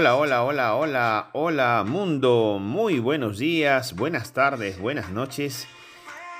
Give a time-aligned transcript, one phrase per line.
[0.00, 5.66] Hola, hola, hola, hola, hola mundo, muy buenos días, buenas tardes, buenas noches.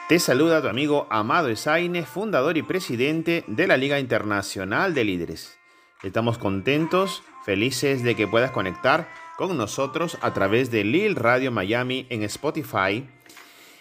[0.09, 5.59] Te saluda tu amigo Amado Esaine, fundador y presidente de la Liga Internacional de Líderes.
[6.05, 12.07] Estamos contentos, felices de que puedas conectar con nosotros a través de Lil Radio Miami
[12.11, 13.09] en Spotify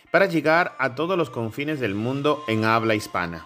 [0.09, 3.45] para llegar a todos los confines del mundo en habla hispana.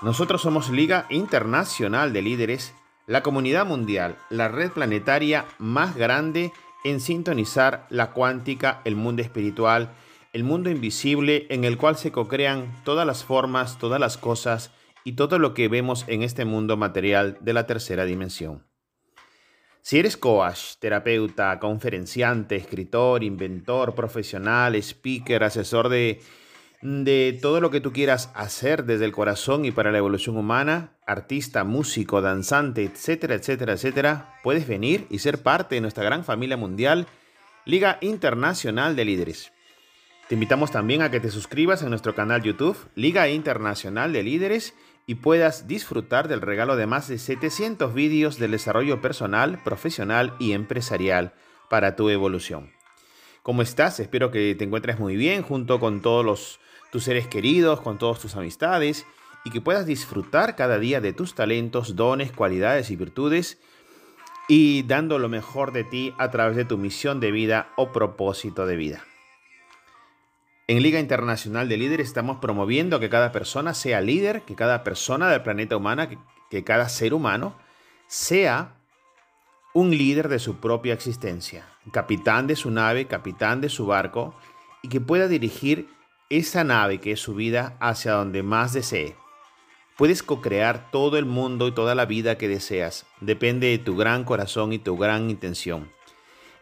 [0.00, 2.72] Nosotros somos Liga Internacional de Líderes
[3.08, 6.52] la comunidad mundial, la red planetaria más grande
[6.84, 9.94] en sintonizar la cuántica, el mundo espiritual,
[10.34, 14.72] el mundo invisible en el cual se co-crean todas las formas, todas las cosas
[15.04, 18.66] y todo lo que vemos en este mundo material de la tercera dimensión.
[19.80, 26.20] Si eres coach, terapeuta, conferenciante, escritor, inventor, profesional, speaker, asesor de
[26.80, 30.92] de todo lo que tú quieras hacer desde el corazón y para la evolución humana,
[31.06, 36.56] artista, músico, danzante, etcétera, etcétera, etcétera, puedes venir y ser parte de nuestra gran familia
[36.56, 37.06] mundial,
[37.64, 39.52] Liga Internacional de Líderes.
[40.28, 44.74] Te invitamos también a que te suscribas a nuestro canal YouTube, Liga Internacional de Líderes,
[45.06, 50.52] y puedas disfrutar del regalo de más de 700 vídeos del desarrollo personal, profesional y
[50.52, 51.32] empresarial
[51.70, 52.77] para tu evolución.
[53.42, 54.00] ¿Cómo estás?
[54.00, 56.60] Espero que te encuentres muy bien junto con todos los
[56.90, 59.06] tus seres queridos, con todas tus amistades
[59.44, 63.58] y que puedas disfrutar cada día de tus talentos, dones, cualidades y virtudes
[64.48, 68.66] y dando lo mejor de ti a través de tu misión de vida o propósito
[68.66, 69.04] de vida.
[70.66, 75.30] En Liga Internacional de Líderes estamos promoviendo que cada persona sea líder, que cada persona
[75.30, 76.18] del planeta humano, que,
[76.50, 77.56] que cada ser humano
[78.06, 78.74] sea
[79.74, 84.34] un líder de su propia existencia, capitán de su nave, capitán de su barco,
[84.82, 85.88] y que pueda dirigir
[86.30, 89.16] esa nave que es su vida hacia donde más desee.
[89.96, 93.06] Puedes co-crear todo el mundo y toda la vida que deseas.
[93.20, 95.90] Depende de tu gran corazón y tu gran intención.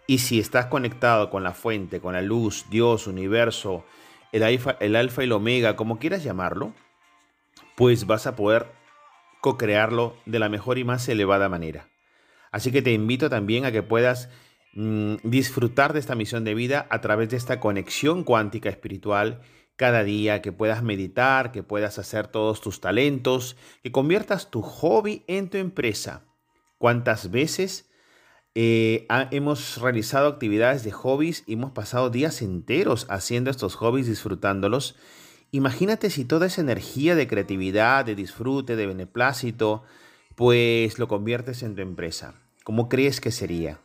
[0.06, 3.84] Y si estás conectado con la fuente, con la luz, Dios, universo,
[4.32, 6.72] el alfa, el y el omega, como quieras llamarlo,
[7.74, 8.72] pues vas a poder
[9.40, 11.88] co-crearlo de la mejor y más elevada manera.
[12.52, 14.30] Así que te invito también a que puedas
[14.78, 19.40] Mm, disfrutar de esta misión de vida a través de esta conexión cuántica espiritual
[19.74, 25.24] cada día, que puedas meditar, que puedas hacer todos tus talentos, que conviertas tu hobby
[25.28, 26.24] en tu empresa.
[26.76, 27.88] ¿Cuántas veces
[28.54, 34.96] eh, hemos realizado actividades de hobbies y hemos pasado días enteros haciendo estos hobbies, disfrutándolos?
[35.52, 39.84] Imagínate si toda esa energía de creatividad, de disfrute, de beneplácito,
[40.34, 42.34] pues lo conviertes en tu empresa.
[42.62, 43.80] ¿Cómo crees que sería?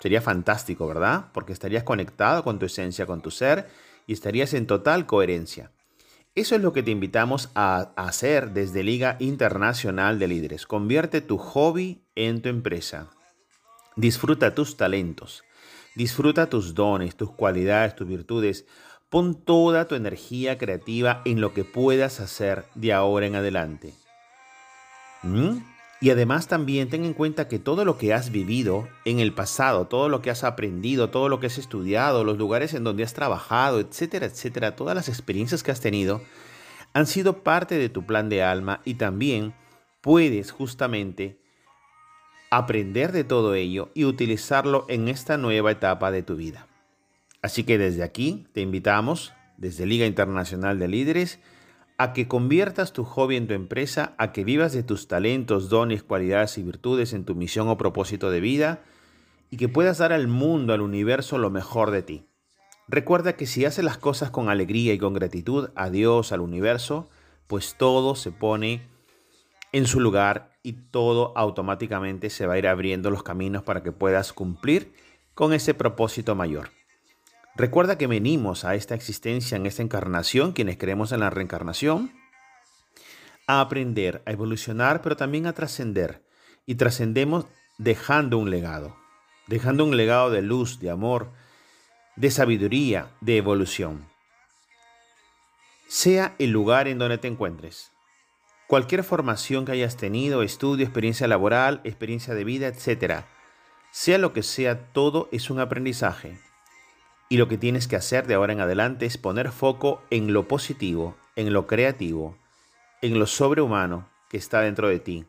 [0.00, 1.26] Sería fantástico, ¿verdad?
[1.32, 3.68] Porque estarías conectado con tu esencia, con tu ser
[4.06, 5.72] y estarías en total coherencia.
[6.34, 10.66] Eso es lo que te invitamos a hacer desde Liga Internacional de Líderes.
[10.66, 13.10] Convierte tu hobby en tu empresa.
[13.96, 15.42] Disfruta tus talentos.
[15.96, 18.66] Disfruta tus dones, tus cualidades, tus virtudes.
[19.10, 23.94] Pon toda tu energía creativa en lo que puedas hacer de ahora en adelante.
[25.24, 25.58] ¿Mm?
[26.00, 29.86] Y además también ten en cuenta que todo lo que has vivido en el pasado,
[29.88, 33.14] todo lo que has aprendido, todo lo que has estudiado, los lugares en donde has
[33.14, 36.22] trabajado, etcétera, etcétera, todas las experiencias que has tenido,
[36.92, 39.54] han sido parte de tu plan de alma y también
[40.00, 41.40] puedes justamente
[42.50, 46.68] aprender de todo ello y utilizarlo en esta nueva etapa de tu vida.
[47.42, 51.40] Así que desde aquí te invitamos, desde Liga Internacional de Líderes,
[51.98, 56.04] a que conviertas tu hobby en tu empresa, a que vivas de tus talentos, dones,
[56.04, 58.82] cualidades y virtudes en tu misión o propósito de vida
[59.50, 62.24] y que puedas dar al mundo, al universo, lo mejor de ti.
[62.86, 67.08] Recuerda que si haces las cosas con alegría y con gratitud a Dios, al universo,
[67.48, 68.82] pues todo se pone
[69.72, 73.90] en su lugar y todo automáticamente se va a ir abriendo los caminos para que
[73.90, 74.92] puedas cumplir
[75.34, 76.77] con ese propósito mayor.
[77.58, 82.12] Recuerda que venimos a esta existencia, en esta encarnación, quienes creemos en la reencarnación,
[83.48, 86.22] a aprender, a evolucionar, pero también a trascender.
[86.66, 87.46] Y trascendemos
[87.76, 88.96] dejando un legado,
[89.48, 91.32] dejando un legado de luz, de amor,
[92.14, 94.06] de sabiduría, de evolución.
[95.88, 97.90] Sea el lugar en donde te encuentres,
[98.68, 103.24] cualquier formación que hayas tenido, estudio, experiencia laboral, experiencia de vida, etc.,
[103.90, 106.38] sea lo que sea, todo es un aprendizaje.
[107.28, 110.48] Y lo que tienes que hacer de ahora en adelante es poner foco en lo
[110.48, 112.36] positivo, en lo creativo,
[113.02, 115.26] en lo sobrehumano que está dentro de ti.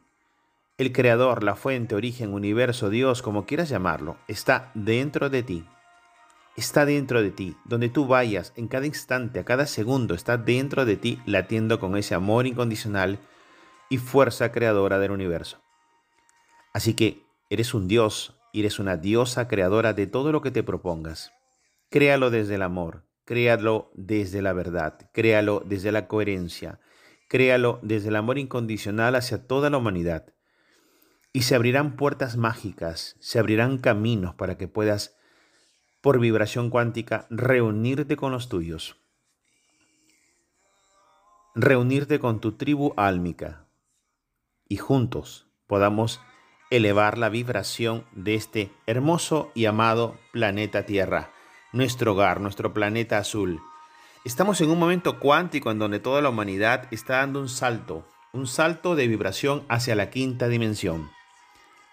[0.77, 5.65] El creador, la fuente, origen, universo, Dios, como quieras llamarlo, está dentro de ti.
[6.55, 7.57] Está dentro de ti.
[7.65, 11.97] Donde tú vayas, en cada instante, a cada segundo, está dentro de ti latiendo con
[11.97, 13.19] ese amor incondicional
[13.89, 15.61] y fuerza creadora del universo.
[16.73, 21.33] Así que eres un Dios, eres una diosa creadora de todo lo que te propongas.
[21.89, 26.79] Créalo desde el amor, créalo desde la verdad, créalo desde la coherencia,
[27.27, 30.35] créalo desde el amor incondicional hacia toda la humanidad.
[31.33, 35.17] Y se abrirán puertas mágicas, se abrirán caminos para que puedas,
[35.99, 38.97] por vibración cuántica, reunirte con los tuyos.
[41.55, 43.67] Reunirte con tu tribu álmica
[44.67, 46.21] y juntos podamos
[46.69, 51.31] elevar la vibración de este hermoso y amado planeta Tierra
[51.71, 53.61] nuestro hogar, nuestro planeta azul.
[54.25, 58.47] Estamos en un momento cuántico en donde toda la humanidad está dando un salto, un
[58.47, 61.09] salto de vibración hacia la quinta dimensión.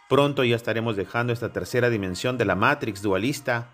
[0.09, 3.71] Pronto ya estaremos dejando esta tercera dimensión de la Matrix dualista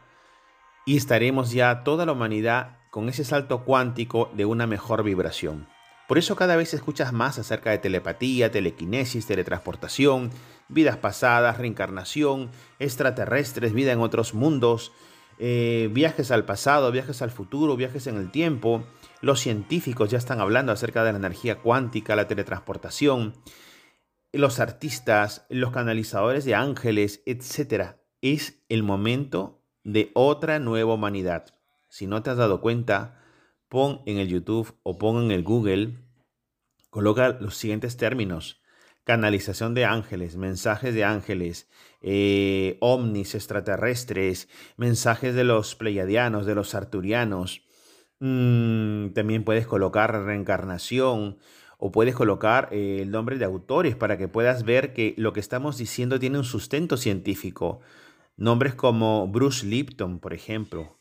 [0.87, 5.69] y estaremos ya toda la humanidad con ese salto cuántico de una mejor vibración.
[6.09, 10.31] Por eso cada vez escuchas más acerca de telepatía, telequinesis, teletransportación,
[10.69, 14.93] vidas pasadas, reencarnación, extraterrestres, vida en otros mundos,
[15.39, 18.85] eh, viajes al pasado, viajes al futuro, viajes en el tiempo.
[19.21, 23.35] Los científicos ya están hablando acerca de la energía cuántica, la teletransportación,
[24.33, 27.97] los artistas, los canalizadores de ángeles, etc.
[28.21, 31.55] Es el momento de otra nueva humanidad.
[31.89, 33.23] Si no te has dado cuenta,
[33.69, 35.99] pon en el YouTube o pon en el Google,
[36.91, 38.63] coloca los siguientes términos
[39.05, 41.69] canalización de ángeles, mensajes de ángeles,
[42.03, 47.63] eh, ovnis extraterrestres, mensajes de los pleiadianos, de los arturianos.
[48.21, 51.39] Mm, también puedes colocar reencarnación
[51.79, 55.41] o puedes colocar eh, el nombre de autores para que puedas ver que lo que
[55.41, 57.81] estamos diciendo tiene un sustento científico.
[58.37, 60.99] Nombres como Bruce Lipton, por ejemplo.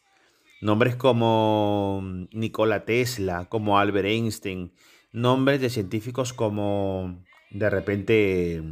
[0.62, 2.02] Nombres como
[2.32, 4.74] Nikola Tesla, como Albert Einstein.
[5.12, 8.64] Nombres de científicos como de repente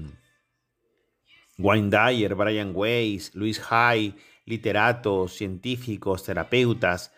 [1.59, 4.15] Wayne Dyer, Brian Weiss, Luis Hay,
[4.45, 7.13] literatos, científicos, terapeutas,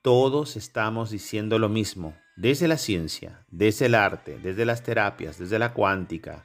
[0.00, 5.58] todos estamos diciendo lo mismo, desde la ciencia, desde el arte, desde las terapias, desde
[5.58, 6.44] la cuántica.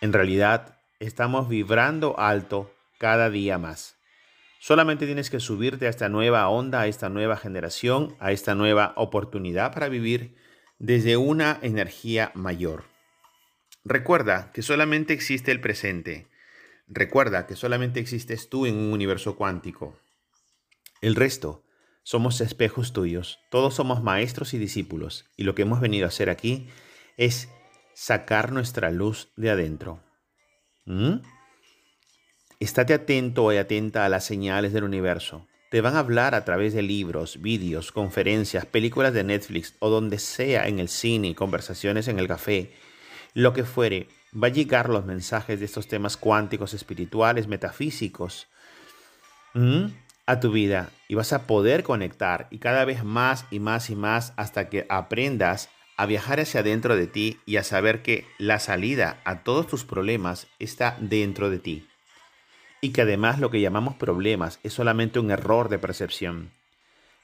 [0.00, 3.96] En realidad, estamos vibrando alto cada día más.
[4.60, 8.94] Solamente tienes que subirte a esta nueva onda, a esta nueva generación, a esta nueva
[8.96, 10.36] oportunidad para vivir
[10.78, 12.84] desde una energía mayor.
[13.84, 16.28] Recuerda que solamente existe el presente.
[16.86, 19.98] Recuerda que solamente existes tú en un universo cuántico.
[21.00, 21.64] El resto
[22.02, 23.40] somos espejos tuyos.
[23.50, 25.24] Todos somos maestros y discípulos.
[25.36, 26.68] Y lo que hemos venido a hacer aquí
[27.16, 27.48] es
[27.94, 30.02] sacar nuestra luz de adentro.
[30.84, 31.20] ¿Mm?
[32.60, 35.46] Estate atento y atenta a las señales del universo.
[35.70, 40.18] Te van a hablar a través de libros, vídeos, conferencias, películas de Netflix o donde
[40.18, 42.72] sea en el cine, conversaciones en el café
[43.34, 48.48] lo que fuere, va a llegar los mensajes de estos temas cuánticos, espirituales, metafísicos
[50.26, 53.94] a tu vida y vas a poder conectar y cada vez más y más y
[53.94, 58.58] más hasta que aprendas a viajar hacia adentro de ti y a saber que la
[58.58, 61.86] salida a todos tus problemas está dentro de ti.
[62.80, 66.50] Y que además lo que llamamos problemas es solamente un error de percepción,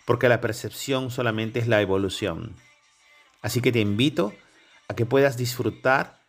[0.06, 2.54] porque la percepción solamente es la evolución.
[3.42, 4.32] Así que te invito
[4.88, 6.19] a que puedas disfrutar,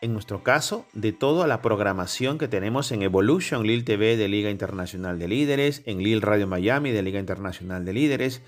[0.00, 4.50] en nuestro caso, de toda la programación que tenemos en Evolution Lil TV de Liga
[4.50, 8.42] Internacional de Líderes, en Lil Radio Miami de Liga Internacional de Líderes,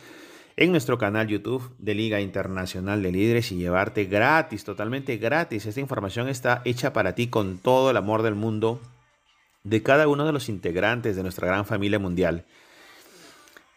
[0.56, 5.66] en nuestro canal YouTube de Liga Internacional de Líderes y llevarte gratis, totalmente gratis.
[5.66, 8.80] Esta información está hecha para ti con todo el amor del mundo
[9.64, 12.44] de cada uno de los integrantes de nuestra gran familia mundial.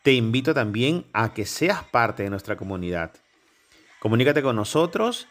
[0.03, 3.13] Te invito también a que seas parte de nuestra comunidad.
[3.99, 5.27] Comunícate con nosotros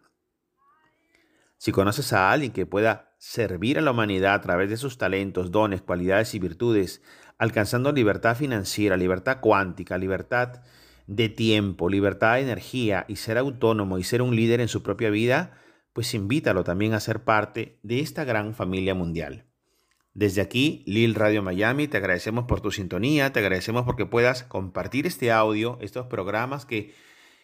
[1.58, 5.50] Si conoces a alguien que pueda servir a la humanidad a través de sus talentos,
[5.50, 7.02] dones, cualidades y virtudes,
[7.36, 10.62] alcanzando libertad financiera, libertad cuántica, libertad
[11.06, 15.10] de tiempo, libertad de energía y ser autónomo y ser un líder en su propia
[15.10, 15.58] vida,
[15.98, 19.46] pues invítalo también a ser parte de esta gran familia mundial.
[20.14, 25.08] Desde aquí, Lil Radio Miami, te agradecemos por tu sintonía, te agradecemos porque puedas compartir
[25.08, 26.94] este audio, estos programas que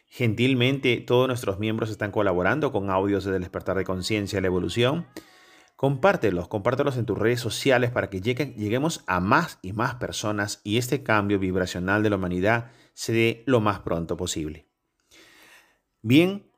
[0.06, 5.08] gentilmente todos nuestros miembros están colaborando con audios de despertar de conciencia y la evolución.
[5.74, 10.78] Compártelos, compártelos en tus redes sociales para que lleguemos a más y más personas y
[10.78, 14.68] este cambio vibracional de la humanidad se dé lo más pronto posible.
[16.02, 16.53] Bien,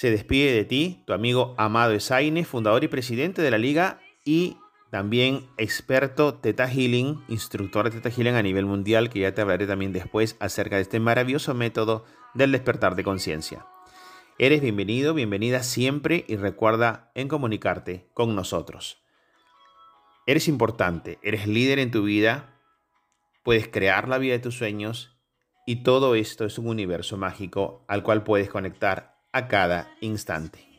[0.00, 4.56] se despide de ti tu amigo Amado Esaine, fundador y presidente de la liga y
[4.90, 9.66] también experto Teta Healing, instructor de Teta Healing a nivel mundial, que ya te hablaré
[9.66, 13.66] también después acerca de este maravilloso método del despertar de conciencia.
[14.38, 19.02] Eres bienvenido, bienvenida siempre y recuerda en comunicarte con nosotros.
[20.26, 22.58] Eres importante, eres líder en tu vida,
[23.42, 25.20] puedes crear la vida de tus sueños
[25.66, 30.69] y todo esto es un universo mágico al cual puedes conectar a cada instante.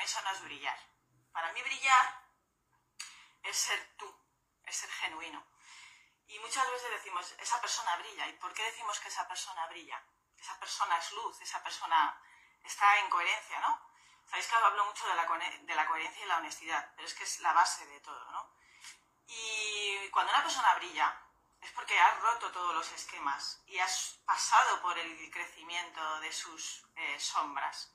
[0.00, 0.78] Eso no es brillar.
[1.32, 2.24] Para mí brillar
[3.42, 4.14] es ser tú,
[4.64, 5.44] es ser genuino.
[6.26, 8.28] Y muchas veces decimos, esa persona brilla.
[8.28, 10.02] ¿Y por qué decimos que esa persona brilla?
[10.38, 12.22] Esa persona es luz, esa persona
[12.62, 13.90] está en coherencia, ¿no?
[14.26, 17.24] Sabéis que hablo mucho de la, de la coherencia y la honestidad, pero es que
[17.24, 18.54] es la base de todo, ¿no?
[19.26, 21.20] Y cuando una persona brilla,
[21.60, 26.86] es porque has roto todos los esquemas y has pasado por el crecimiento de sus
[26.96, 27.92] eh, sombras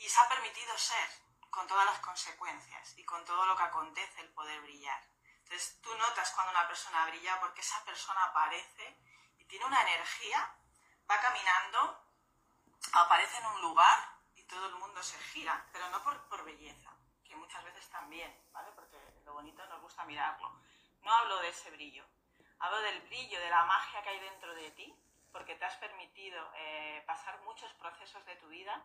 [0.00, 1.08] y se ha permitido ser
[1.50, 5.02] con todas las consecuencias y con todo lo que acontece el poder brillar.
[5.42, 8.96] Entonces tú notas cuando una persona brilla porque esa persona aparece
[9.38, 10.56] y tiene una energía,
[11.10, 12.02] va caminando,
[12.92, 13.98] aparece en un lugar
[14.34, 18.34] y todo el mundo se gira, pero no por, por belleza, que muchas veces también,
[18.52, 18.72] ¿vale?
[18.72, 20.62] Porque lo bonito nos gusta mirarlo.
[21.02, 22.06] No hablo de ese brillo,
[22.58, 24.96] hablo del brillo, de la magia que hay dentro de ti,
[25.30, 28.82] porque te has permitido eh, pasar muchos procesos de tu vida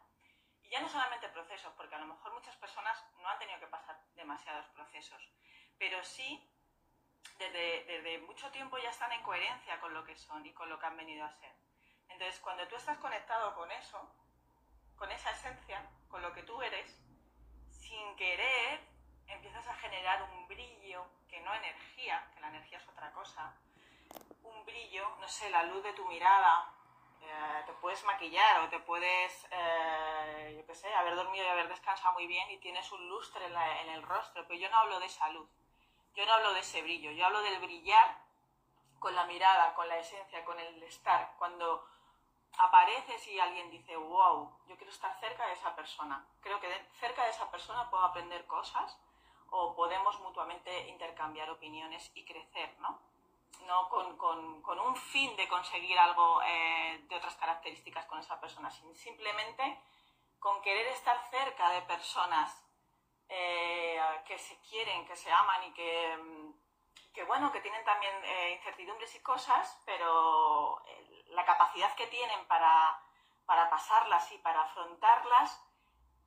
[0.66, 3.68] y ya no solamente procesos, porque a lo mejor muchas personas no han tenido que
[3.68, 5.22] pasar demasiados procesos,
[5.78, 6.50] pero sí
[7.38, 10.80] desde, desde mucho tiempo ya están en coherencia con lo que son y con lo
[10.80, 11.52] que han venido a ser.
[12.10, 14.10] Entonces, cuando tú estás conectado con eso,
[14.96, 16.98] con esa esencia, con lo que tú eres,
[17.70, 18.80] sin querer
[19.28, 23.54] empiezas a generar un brillo, que no energía, que la energía es otra cosa,
[24.44, 26.72] un brillo, no sé, la luz de tu mirada,
[27.28, 31.68] eh, te puedes maquillar o te puedes, eh, yo qué sé, haber dormido y haber
[31.68, 35.10] descansado muy bien y tienes un lustre en, el rostro, pero yo no hablo de
[35.10, 35.48] salud,
[36.14, 38.18] yo no hablo de ese brillo, yo hablo del brillar
[39.00, 41.36] con la mirada, con la esencia, con el estar.
[41.38, 41.88] Cuando
[42.58, 47.24] apareces y alguien dice, wow, yo quiero estar cerca de esa persona, creo que cerca
[47.24, 48.98] de esa persona puedo aprender cosas
[49.50, 53.00] o podemos mutuamente intercambiar opiniones y crecer, ¿no?
[53.62, 58.70] No con, con, un fin de conseguir algo eh, de otras características con esa persona,
[58.70, 59.82] sino simplemente
[60.40, 62.64] con querer estar cerca de personas
[63.30, 66.54] eh, que se quieren, que se aman y que,
[67.14, 70.82] que bueno, que tienen también eh, incertidumbres y cosas, pero
[71.30, 73.02] la capacidad que tienen para,
[73.46, 75.62] para pasarlas y para afrontarlas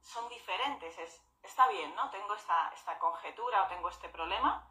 [0.03, 0.99] son diferentes.
[0.99, 2.11] Es, está bien, ¿no?
[2.11, 4.67] Tengo esta, esta conjetura o tengo este problema,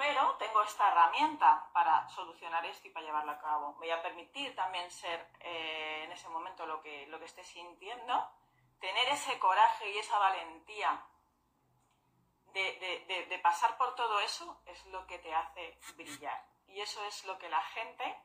[0.00, 3.74] pero tengo esta herramienta para solucionar esto y para llevarlo a cabo.
[3.74, 8.26] Voy a permitir también ser eh, en ese momento lo que, lo que esté sintiendo,
[8.80, 11.04] tener ese coraje y esa valentía
[12.54, 16.46] de, de, pasar por todo eso es lo que te hace brillar.
[16.68, 18.22] Y eso es lo que la gente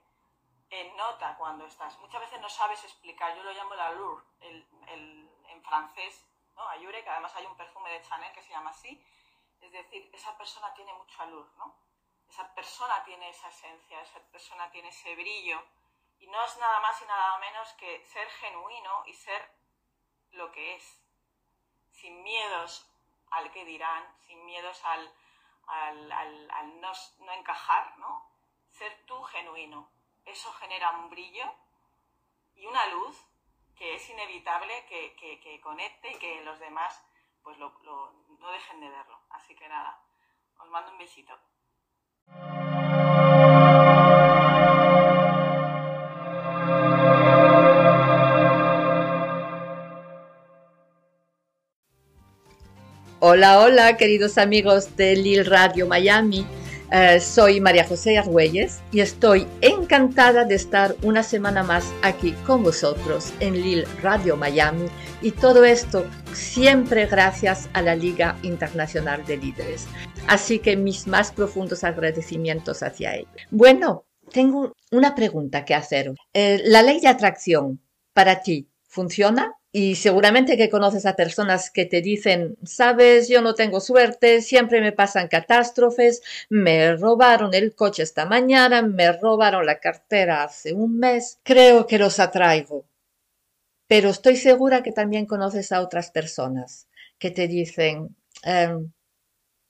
[0.70, 2.00] eh, nota cuando estás.
[2.00, 6.70] Muchas veces no sabes explicar, yo lo llamo la allure, el, el, en francés, ¿no?
[6.70, 9.06] Ayure, que además hay un perfume de Chanel que se llama así,
[9.62, 11.76] es decir, esa persona tiene mucho alur, ¿no?
[12.30, 15.64] Esa persona tiene esa esencia, esa persona tiene ese brillo.
[16.20, 19.52] Y no es nada más y nada menos que ser genuino y ser
[20.32, 21.02] lo que es.
[21.92, 22.90] Sin miedos
[23.32, 25.14] al que dirán, sin miedos al,
[26.82, 28.30] no, encajar, ¿no?
[28.70, 29.90] Ser tú genuino.
[30.26, 31.46] Eso genera un brillo
[32.56, 33.24] y una luz
[33.76, 37.04] que es inevitable que, conecte y que los demás
[37.44, 39.15] pues no dejen de verlo.
[39.30, 39.98] Así que nada,
[40.60, 41.34] os mando un besito.
[53.20, 56.46] Hola, hola, queridos amigos de Lil Radio Miami.
[56.92, 62.64] Eh, soy María José Argüelles y estoy encantada de estar una semana más aquí con
[62.64, 64.88] vosotros en Lil Radio Miami
[65.22, 69.88] y todo esto siempre gracias a la Liga Internacional de Líderes.
[70.28, 73.32] Así que mis más profundos agradecimientos hacia ellos.
[73.50, 76.14] Bueno, tengo una pregunta que hacer.
[76.34, 77.82] Eh, la ley de atracción
[78.14, 79.54] para ti funciona?
[79.78, 84.80] Y seguramente que conoces a personas que te dicen, sabes, yo no tengo suerte, siempre
[84.80, 90.98] me pasan catástrofes, me robaron el coche esta mañana, me robaron la cartera hace un
[90.98, 92.86] mes, creo que los atraigo.
[93.88, 96.88] Pero estoy segura que también conoces a otras personas
[97.20, 98.94] que te dicen, em,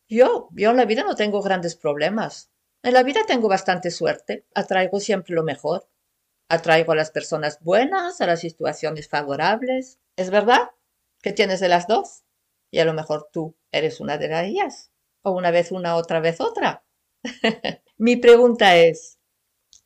[0.07, 2.51] yo, yo en la vida no tengo grandes problemas,
[2.83, 5.87] en la vida tengo bastante suerte, atraigo siempre lo mejor.
[6.49, 9.99] Atraigo a las personas buenas, a las situaciones favorables.
[10.15, 10.69] ¿Es verdad
[11.21, 12.23] que tienes de las dos?
[12.71, 14.91] Y a lo mejor tú eres una de ellas.
[15.23, 16.83] O una vez una, otra vez otra.
[17.97, 19.17] Mi pregunta es,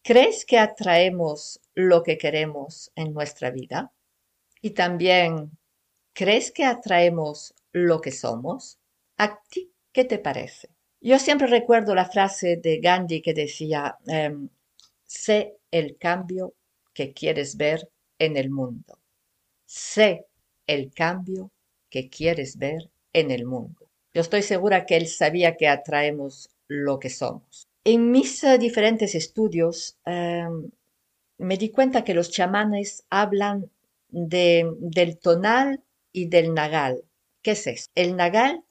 [0.03, 3.93] ¿crees que atraemos lo que queremos en nuestra vida?
[4.61, 5.57] Y también,
[6.13, 8.79] ¿crees que atraemos lo que somos?
[9.17, 10.69] ¿A ti qué te parece?
[11.01, 14.49] Yo siempre recuerdo la frase de Gandhi que decía, em,
[15.09, 16.53] sé el cambio
[16.93, 18.99] que quieres ver en el mundo.
[19.65, 20.27] Sé
[20.67, 21.51] el cambio
[21.89, 23.89] que quieres ver en el mundo.
[24.13, 27.67] Yo estoy segura que él sabía que atraemos lo que somos.
[27.83, 30.69] En mis eh, diferentes estudios em,
[31.39, 33.71] me di cuenta que los chamanes hablan
[34.09, 37.03] de, del tonal y del nagal.
[37.41, 37.89] ¿Qué es eso?
[37.95, 38.63] El nagal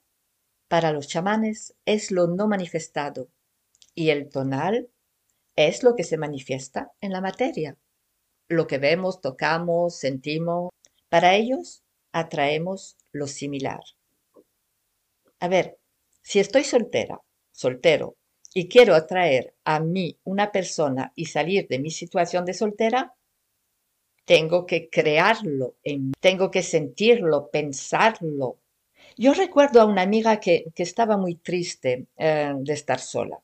[0.68, 3.28] para los chamanes es lo no manifestado
[3.94, 4.88] y el tonal
[5.66, 7.76] es lo que se manifiesta en la materia,
[8.48, 10.70] lo que vemos, tocamos, sentimos.
[11.08, 13.80] Para ellos atraemos lo similar.
[15.40, 15.78] A ver,
[16.22, 18.16] si estoy soltera, soltero,
[18.54, 23.14] y quiero atraer a mí una persona y salir de mi situación de soltera,
[24.24, 25.74] tengo que crearlo,
[26.20, 28.58] tengo que sentirlo, pensarlo.
[29.16, 33.40] Yo recuerdo a una amiga que, estaba muy triste eh, de estar sola.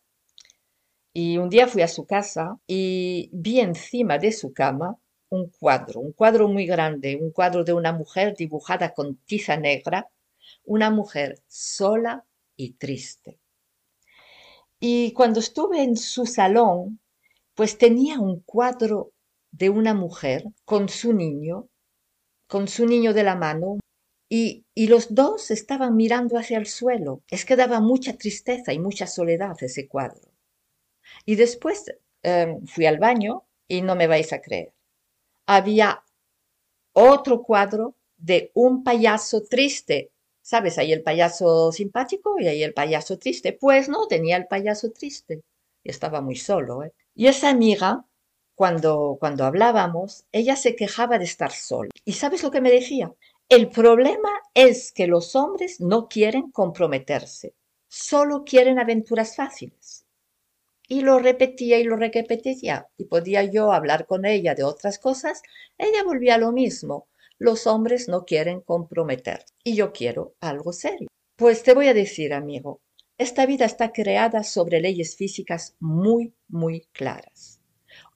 [1.17, 4.99] Y un día fui a su casa y vi encima de su cama
[5.29, 10.11] un cuadro, un cuadro muy grande, un cuadro de una mujer dibujada con tiza negra,
[10.65, 12.25] una mujer sola
[12.57, 13.39] y triste.
[14.81, 16.99] Y cuando estuve en su salón,
[17.55, 19.13] pues tenía un cuadro
[19.53, 21.69] de una mujer con su niño,
[22.49, 23.79] con su niño de la mano,
[24.29, 27.23] y, y, los dos estaban mirando hacia el suelo.
[27.31, 30.34] Es que daba mucha tristeza y mucha soledad ese cuadro.
[31.25, 31.85] Y después
[32.23, 34.73] em, fui al baño y no me vais a creer.
[35.47, 36.05] Había
[36.93, 40.11] otro cuadro de un payaso triste.
[40.43, 40.77] ¿Sabes?
[40.79, 43.53] Ahí el payaso simpático y ahí el payaso triste.
[43.53, 45.43] Pues no, tenía el payaso triste.
[45.83, 46.83] Y estaba muy solo.
[46.85, 46.93] ¿eh?
[47.15, 48.05] Y esa amiga,
[48.55, 51.91] cuando, cuando hablábamos, ella se quejaba de estar sola.
[52.05, 53.13] ¿Y sabes lo que me decía?
[53.49, 57.55] El problema es que los hombres no quieren comprometerse,
[57.89, 59.84] solo quieren aventuras fáciles.
[60.89, 62.89] Y lo repetía y lo repetía.
[62.97, 65.43] Y podía yo hablar con ella de otras cosas,
[65.79, 67.09] ella volvía lo mismo.
[67.39, 71.09] Los hombres no quieren comprometer y yo quiero algo serio.
[71.37, 72.81] Pues te voy a decir, amigo,
[73.19, 77.61] esta vida está creada sobre leyes físicas muy, muy claras.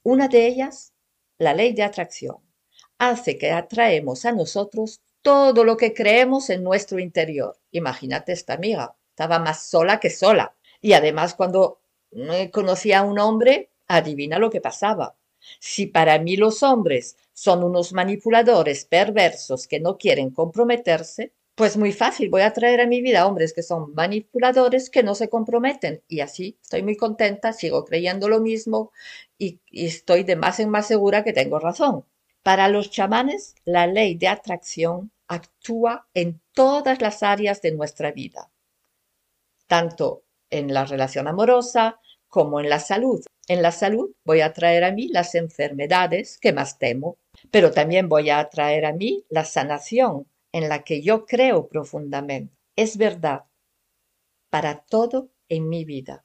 [0.02, 0.92] Una de ellas,
[1.38, 2.36] la ley de atracción,
[2.98, 7.58] hace que atraemos a nosotros todo lo que creemos en nuestro interior.
[7.70, 10.56] Imagínate esta amiga, estaba más sola que sola.
[10.80, 11.80] Y además cuando
[12.52, 15.16] conocía a un hombre, adivina lo que pasaba.
[15.60, 21.92] Si para mí los hombres son unos manipuladores perversos que no quieren comprometerse, pues muy
[21.92, 26.02] fácil, voy a traer a mi vida hombres que son manipuladores que no se comprometen.
[26.06, 28.92] Y así estoy muy contenta, sigo creyendo lo mismo
[29.38, 32.04] y, y estoy de más en más segura que tengo razón.
[32.44, 38.50] Para los chamanes, la ley de atracción actúa en todas las áreas de nuestra vida,
[39.66, 43.24] tanto en la relación amorosa como en la salud.
[43.48, 47.18] En la salud voy a traer a mí las enfermedades que más temo,
[47.50, 52.54] pero también voy a traer a mí la sanación en la que yo creo profundamente.
[52.76, 53.44] Es verdad
[54.50, 56.24] para todo en mi vida.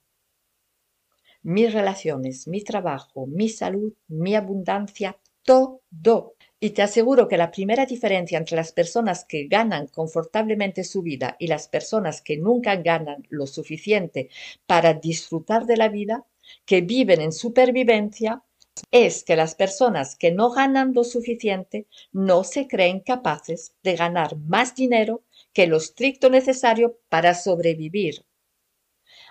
[1.42, 6.34] Mis relaciones, mi trabajo, mi salud, mi abundancia, todo.
[6.60, 11.36] Y te aseguro que la primera diferencia entre las personas que ganan confortablemente su vida
[11.38, 14.30] y las personas que nunca ganan lo suficiente
[14.66, 16.26] para disfrutar de la vida,
[16.64, 18.42] que viven en supervivencia,
[18.90, 24.36] es que las personas que no ganan lo suficiente no se creen capaces de ganar
[24.36, 28.24] más dinero que lo estricto necesario para sobrevivir.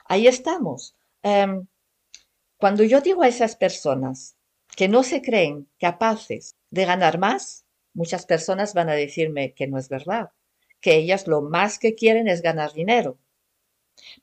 [0.06, 0.96] Ahí estamos.
[1.24, 1.68] Em,
[2.58, 4.36] cuando yo digo a esas personas,
[4.76, 9.78] que no se creen capaces de ganar más, muchas personas van a decirme que no
[9.78, 10.32] es verdad,
[10.82, 13.18] que ellas lo más que quieren es ganar dinero.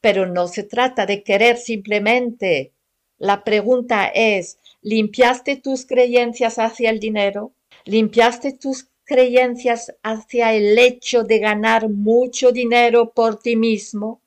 [0.00, 2.72] Pero no se trata de querer simplemente.
[3.18, 7.54] La pregunta es, ¿limpiaste tus creencias hacia el dinero?
[7.84, 14.22] ¿Limpiaste tus creencias hacia el hecho de ganar mucho dinero por ti mismo?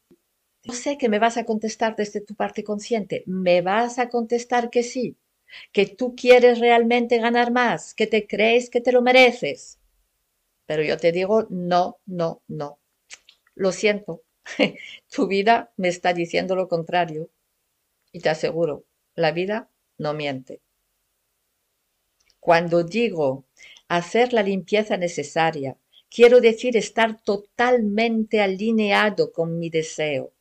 [0.63, 3.23] Yo sé que me vas a contestar desde tu parte consciente.
[3.25, 5.17] Me vas a contestar que sí
[5.71, 9.79] que tú quieres realmente ganar más, que te crees que te lo mereces.
[10.65, 12.79] Pero yo te digo, no, no, no.
[13.55, 14.23] Lo siento,
[15.09, 17.29] tu vida me está diciendo lo contrario.
[18.11, 18.85] Y te aseguro,
[19.15, 20.61] la vida no miente.
[22.39, 23.45] Cuando digo
[23.87, 25.77] hacer la limpieza necesaria,
[26.09, 30.32] quiero decir estar totalmente alineado con mi deseo,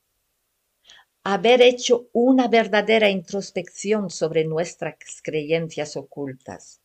[1.25, 6.81] haber hecho una verdadera introspección sobre nuestras creencias ocultas.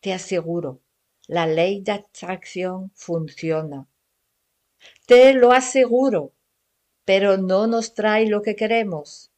[0.00, 0.80] Te aseguro,
[1.26, 3.88] la ley de atracción funciona.
[5.06, 6.32] Te lo aseguro,
[7.04, 9.30] pero no nos trae lo que queremos,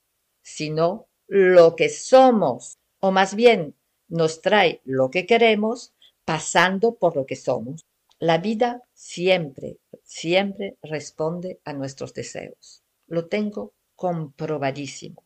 [0.42, 3.74] sino lo que somos, o más bien
[4.08, 5.92] nos trae lo que queremos
[6.24, 7.86] pasando por lo que somos.
[8.18, 12.82] La vida siempre, siempre responde a nuestros deseos.
[13.06, 15.24] Lo tengo comprobadísimo.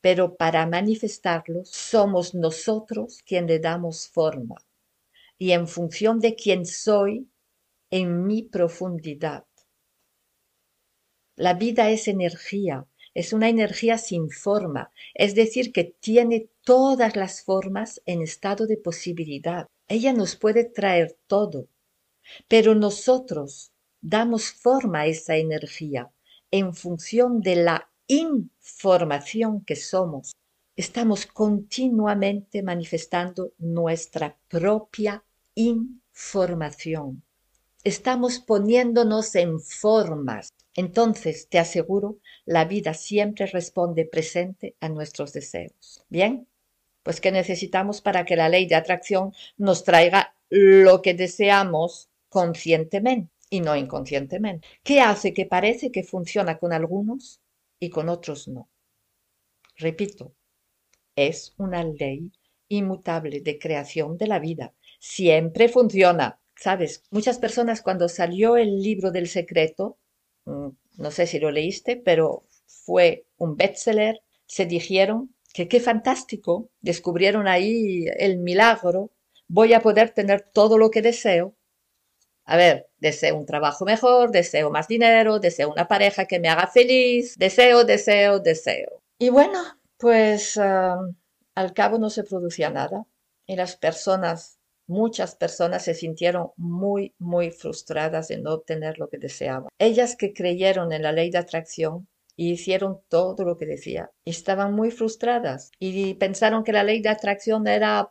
[0.00, 4.56] Pero para manifestarlos somos nosotros quien le damos forma
[5.38, 7.28] y en función de quién soy
[7.90, 9.44] en mi profundidad.
[11.36, 17.42] La vida es energía, es una energía sin forma, es decir, que tiene todas las
[17.42, 19.66] formas en estado de posibilidad.
[19.88, 21.68] Ella nos puede traer todo,
[22.48, 26.10] pero nosotros damos forma a esa energía
[26.52, 30.36] en función de la información que somos,
[30.76, 37.22] estamos continuamente manifestando nuestra propia información.
[37.82, 40.50] Estamos poniéndonos en formas.
[40.76, 46.04] Entonces, te aseguro, la vida siempre responde presente a nuestros deseos.
[46.08, 46.46] Bien,
[47.02, 53.32] pues ¿qué necesitamos para que la ley de atracción nos traiga lo que deseamos conscientemente?
[53.52, 54.66] Y no inconscientemente.
[54.82, 57.42] ¿Qué hace que parece que funciona con algunos
[57.78, 58.70] y con otros no?
[59.76, 60.32] Repito,
[61.14, 62.32] es una ley
[62.68, 64.72] inmutable de creación de la vida.
[64.98, 66.40] Siempre funciona.
[66.56, 69.98] Sabes, muchas personas cuando salió el libro del secreto,
[70.46, 76.70] mm, no sé si lo leíste, pero fue un bestseller, se dijeron que qué fantástico,
[76.80, 79.10] descubrieron ahí el milagro,
[79.46, 81.54] voy a poder tener todo lo que deseo
[82.52, 86.66] a ver, deseo un trabajo mejor, deseo más dinero, deseo una pareja que me haga
[86.66, 89.00] feliz, deseo, deseo, deseo.
[89.18, 89.58] Y bueno,
[89.96, 93.06] pues al cabo no se producía nada
[93.46, 99.16] y las personas, muchas personas se sintieron muy, muy frustradas de no obtener lo que
[99.16, 99.70] deseaban.
[99.78, 104.10] Ellas que creyeron en la ley de atracción y hicieron todo lo que decía.
[104.26, 108.10] Estaban muy frustradas y pensaron que la ley de atracción era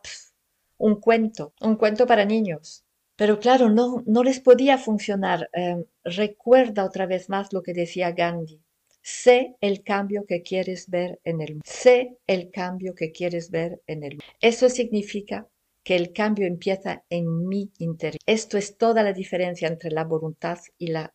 [0.78, 2.84] un cuento, un cuento para niños.
[3.22, 5.48] Pero claro, no, les podía funcionar.
[5.52, 8.60] Em, recuerda otra vez más lo que decía Gandhi.
[9.00, 11.64] Sé el cambio que quieres ver en el mundo.
[11.64, 14.24] Sé el cambio que quieres ver en el mundo.
[14.40, 15.48] Eso significa
[15.84, 18.18] que el cambio empieza en mi interior.
[18.26, 21.14] Esto es toda la diferencia entre la voluntad y la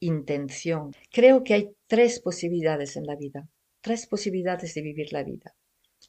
[0.00, 0.92] intención.
[1.10, 3.48] Creo que hay tres posibilidades en la vida,
[3.80, 5.56] tres posibilidades de vivir la vida.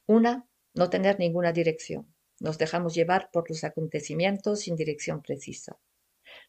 [0.06, 2.14] Una, no tener ninguna dirección.
[2.40, 5.78] Nos dejamos llevar por los acontecimientos sin dirección precisa.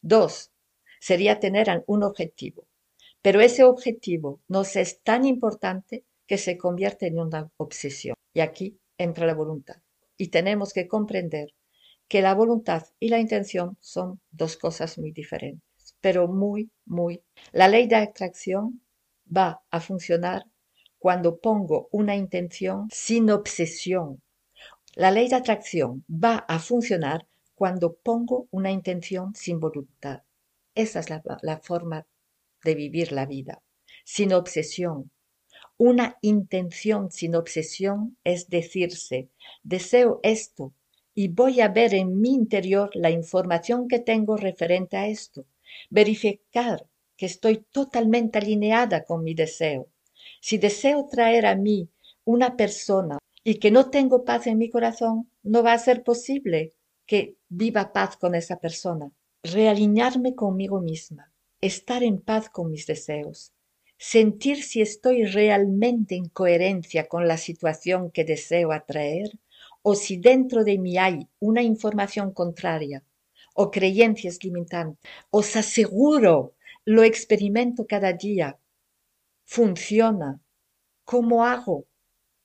[0.03, 0.53] Dos,
[1.00, 2.66] sería tener un objetivo.
[3.22, 8.14] Pero ese objetivo nos es tan importante que se convierte en una obsesión.
[8.33, 9.83] Y aquí entra la voluntad.
[10.16, 11.55] Y tenemos que comprender
[12.09, 17.22] que la voluntad y la intención son dos cosas muy diferentes pero muy, muy.
[17.53, 18.83] La ley de atracción
[19.35, 20.44] va a funcionar
[20.98, 24.22] cuando pongo una intención sin obsesión.
[24.94, 30.22] La ley de atracción va a funcionar cuando pongo una intención sin voluntad.
[30.74, 32.07] Esa es la, la forma
[32.64, 33.62] de vivir la vida,
[34.05, 35.11] sin obsesión.
[35.76, 39.31] Una intención sin obsesión es decirse,
[39.62, 40.74] deseo esto
[41.14, 45.46] y voy a ver en mi interior la información que tengo referente a esto
[45.88, 49.88] verificar que estoy totalmente alineada con mi deseo.
[50.40, 51.88] Si deseo traer a mí
[52.24, 56.72] una persona y que no tengo paz en mi corazón, no va a ser posible
[57.07, 59.11] que viva paz con esa persona.
[59.42, 63.53] Realinearme conmigo misma, estar en paz con mis deseos,
[63.96, 69.38] sentir si estoy realmente en coherencia con la situación que deseo atraer
[69.83, 73.03] o si dentro de mí hay una información contraria
[73.55, 75.11] o creencias limitantes.
[75.31, 78.59] Os aseguro, lo experimento cada día.
[79.44, 80.40] Funciona.
[81.05, 81.87] ¿Cómo hago?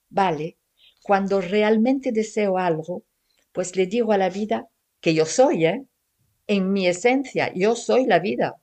[0.09, 0.57] Vale,
[1.05, 3.03] cuando realmente deseo algo,
[3.51, 4.69] pues le digo a la vida
[5.01, 5.85] que yo soy, ¿eh?
[6.47, 8.59] En mi esencia, yo soy la vida.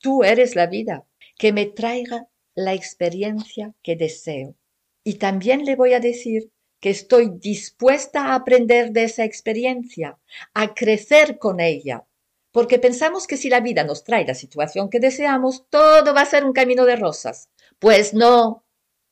[0.00, 1.06] Tú eres la vida.
[1.38, 4.56] Que me traiga la experiencia que deseo.
[5.04, 10.18] Y también le voy a decir que estoy dispuesta a aprender de esa experiencia,
[10.54, 12.04] a crecer con ella,
[12.50, 16.26] porque pensamos que si la vida nos trae la situación que deseamos, todo va a
[16.26, 17.48] ser un camino de rosas.
[17.78, 18.64] Pues no,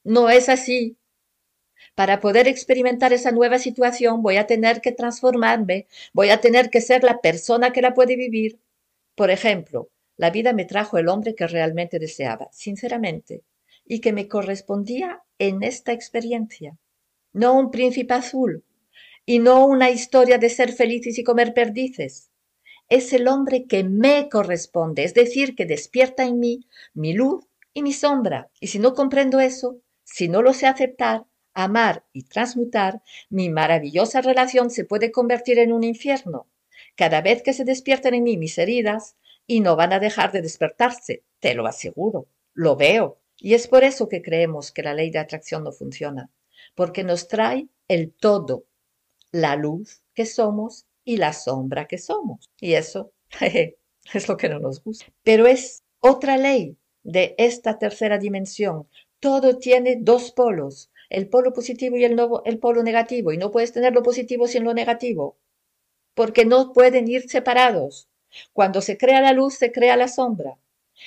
[0.02, 0.96] no es así.
[1.94, 6.81] Para poder experimentar esa nueva situación voy a tener que transformarme, voy a tener que
[6.81, 8.61] ser la persona que la puede vivir.
[9.14, 13.42] Por ejemplo, la vida me trajo el hombre que realmente deseaba, sinceramente,
[13.85, 16.78] y que me correspondía en esta experiencia
[17.33, 18.64] no un príncipe azul,
[19.24, 22.31] y no una historia de ser felices y comer perdices.
[22.88, 27.83] Es el hombre que me corresponde, es decir, que despierta en mí mi luz y
[27.83, 28.50] mi sombra.
[28.61, 31.24] Y si no comprendo eso, si no lo sé aceptar,
[31.55, 36.47] amar y transmutar, mi maravillosa relación se puede convertir en un infierno.
[36.97, 40.41] Cada vez que se despiertan en mí mis heridas, y no van a dejar de
[40.43, 43.19] despertarse, te lo aseguro, lo veo.
[43.38, 46.31] Y es por eso que creemos que la ley de atracción no funciona
[46.75, 48.65] porque nos trae el todo,
[49.31, 52.51] la luz que somos y la sombra que somos.
[52.61, 55.07] Y eso es lo que no nos gusta.
[55.23, 58.88] Pero es otra ley de esta tercera dimensión.
[59.21, 63.72] Todo tiene dos polos, el polo positivo y el, el polo negativo, y no puedes
[63.72, 65.37] tener lo positivo sin lo negativo,
[66.14, 68.09] porque no pueden ir separados.
[68.55, 70.57] Cuando se crea la luz, se crea la sombra.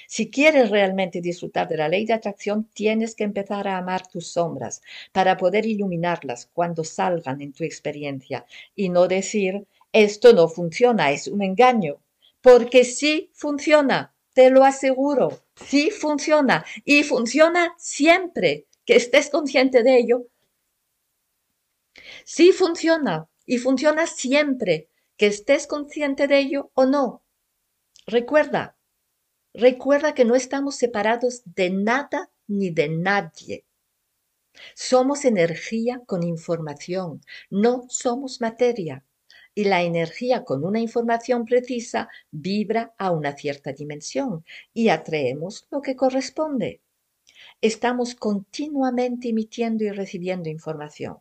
[0.08, 4.28] Si quieres realmente disfrutar de la ley de atracción, tienes que empezar a amar tus
[4.28, 11.12] sombras para poder iluminarlas cuando salgan en tu experiencia y no decir, esto no funciona,
[11.12, 11.98] es un engaño,
[12.42, 19.98] porque sí funciona, te lo aseguro, sí funciona y funciona siempre que estés consciente de
[19.98, 20.28] ello.
[22.26, 27.24] Sí funciona y funciona siempre que estés consciente de ello o no.
[28.08, 28.76] Recuerda,
[29.58, 33.64] Recuerda que no estamos separados de nada ni de nadie.
[34.74, 39.06] Somos energía con información, no somos materia.
[39.54, 44.44] Y la energía con una información precisa vibra a una cierta dimensión
[44.74, 46.82] y atraemos lo que corresponde.
[47.62, 51.18] Estamos continuamente emitiendo y recibiendo información.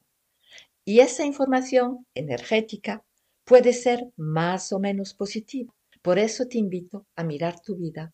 [0.85, 3.05] Y esa información energética
[3.45, 5.75] puede ser más o menos positiva.
[6.03, 8.13] Por eso te invito a mirar tu vida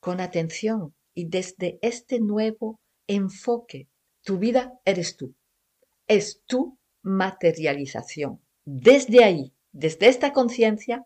[0.00, 3.88] con atención y desde este nuevo enfoque.
[4.22, 5.34] Tu vida eres tú.
[6.06, 8.40] Es tu materialización.
[8.64, 11.04] Desde ahí, desde esta conciencia,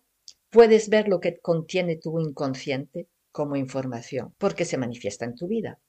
[0.50, 5.80] puedes ver lo que contiene tu inconsciente como información, porque se manifiesta en tu vida.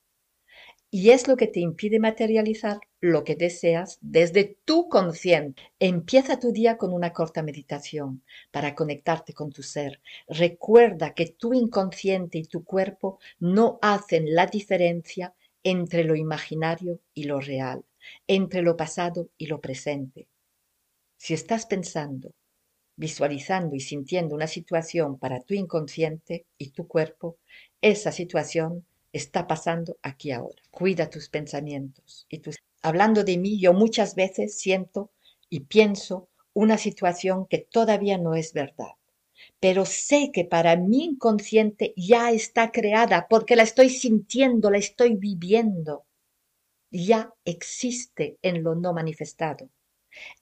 [0.91, 5.71] Y es lo que te impide materializar lo que deseas desde tu consciente.
[5.79, 10.01] Empieza tu día con una corta meditación para conectarte con tu ser.
[10.27, 17.25] Recuerda que tu inconsciente y tu cuerpo no hacen la diferencia entre lo imaginario y
[17.25, 17.85] lo real,
[18.27, 20.27] entre lo pasado y lo presente.
[21.17, 22.33] Si estás pensando,
[22.95, 27.37] visualizando y sintiendo una situación para tu inconsciente y tu cuerpo,
[27.81, 30.61] esa situación está pasando aquí ahora.
[30.71, 32.57] Cuida tus pensamientos y tus...
[32.81, 35.11] Hablando de mí, yo muchas veces siento
[35.49, 38.93] y pienso una situación que todavía no es verdad,
[39.59, 45.15] pero sé que para mi inconsciente ya está creada porque la estoy sintiendo, la estoy
[45.15, 46.05] viviendo.
[46.91, 49.69] Ya existe en lo no manifestado.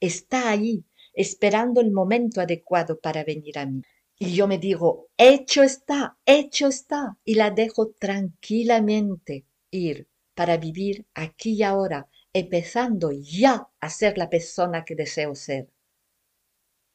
[0.00, 3.82] Está ahí, esperando el momento adecuado para venir a mí.
[4.20, 11.06] Y yo me digo, hecho está, hecho está, y la dejo tranquilamente ir para vivir
[11.14, 15.70] aquí y ahora, empezando ya a ser la persona que deseo ser,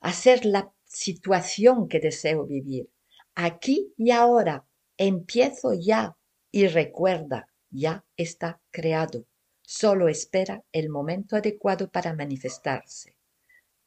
[0.02, 2.90] a ser la situación que deseo vivir.
[3.36, 4.66] Aquí y ahora
[4.98, 6.18] empiezo ya
[6.52, 9.26] y recuerda, ya está creado,
[9.62, 13.16] solo espera el momento adecuado para manifestarse.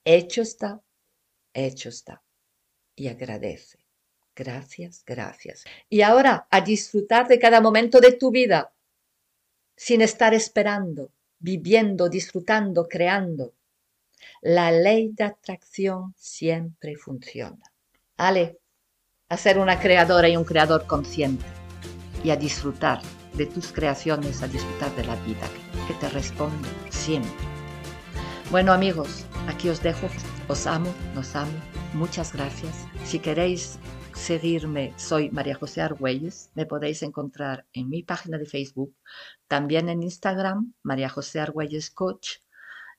[0.04, 0.80] Hecho está,
[1.52, 2.22] hecho está
[2.96, 3.78] y agradece.
[4.34, 5.64] Gracias, gracias.
[5.88, 8.72] Y ahora a disfrutar de cada momento de tu vida,
[9.76, 13.54] sin estar esperando, viviendo, disfrutando, creando.
[14.40, 17.72] La ley de atracción siempre funciona.
[18.16, 18.58] Ale,
[19.28, 21.44] a ser una creadora y un creador consciente
[22.24, 23.00] y a disfrutar
[23.34, 25.48] de tus creaciones, a disfrutar de la vida
[25.86, 27.30] que te responde siempre.
[28.50, 30.08] Bueno amigos, aquí os dejo.
[30.48, 31.52] Os amo, nos amo
[31.96, 32.86] Muchas gracias.
[33.04, 33.78] Si queréis
[34.14, 36.50] seguirme, soy María José Argüelles.
[36.54, 38.94] Me podéis encontrar en mi página de Facebook,
[39.48, 42.38] también en Instagram, María José Argüelles Coach.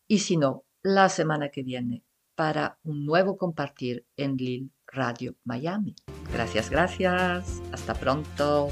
[0.07, 5.95] Y si no, la semana que viene para un nuevo compartir en Lil Radio Miami.
[6.33, 7.61] Gracias, gracias.
[7.71, 8.69] Hasta pronto.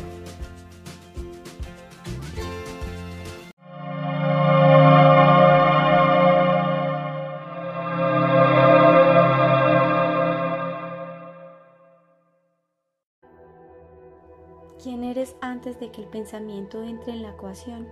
[15.66, 17.88] Antes de que el pensamiento entre en la ecuación.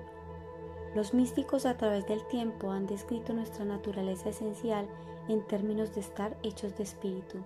[0.93, 4.87] Los místicos a través del tiempo han descrito nuestra naturaleza esencial
[5.27, 7.39] en términos de estar hechos de espíritu.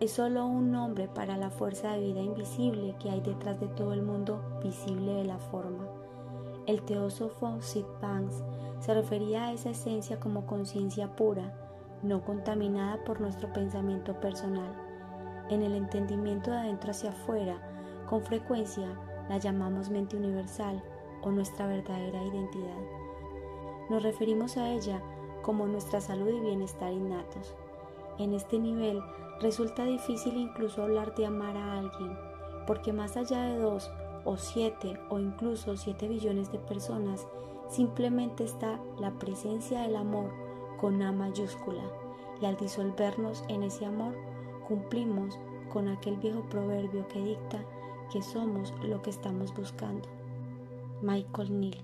[0.00, 3.92] Es solo un nombre para la fuerza de vida invisible que hay detrás de todo
[3.92, 5.86] el mundo visible de la forma.
[6.66, 8.42] El teósofo Sid Banks
[8.80, 11.52] se refería a esa esencia como conciencia pura,
[12.02, 14.72] no contaminada por nuestro pensamiento personal.
[15.50, 17.60] En el entendimiento de adentro hacia afuera,
[18.08, 18.88] con frecuencia
[19.32, 20.84] la llamamos mente universal
[21.22, 22.76] o nuestra verdadera identidad.
[23.88, 25.00] Nos referimos a ella
[25.40, 27.54] como nuestra salud y bienestar innatos.
[28.18, 29.00] En este nivel
[29.40, 32.14] resulta difícil incluso hablar de amar a alguien,
[32.66, 33.90] porque más allá de dos
[34.26, 37.26] o siete o incluso siete billones de personas,
[37.70, 40.30] simplemente está la presencia del amor
[40.78, 41.84] con A mayúscula,
[42.42, 44.14] y al disolvernos en ese amor,
[44.68, 45.38] cumplimos
[45.72, 47.64] con aquel viejo proverbio que dicta
[48.12, 50.06] que somos lo que estamos buscando.
[51.00, 51.82] Michael Neal.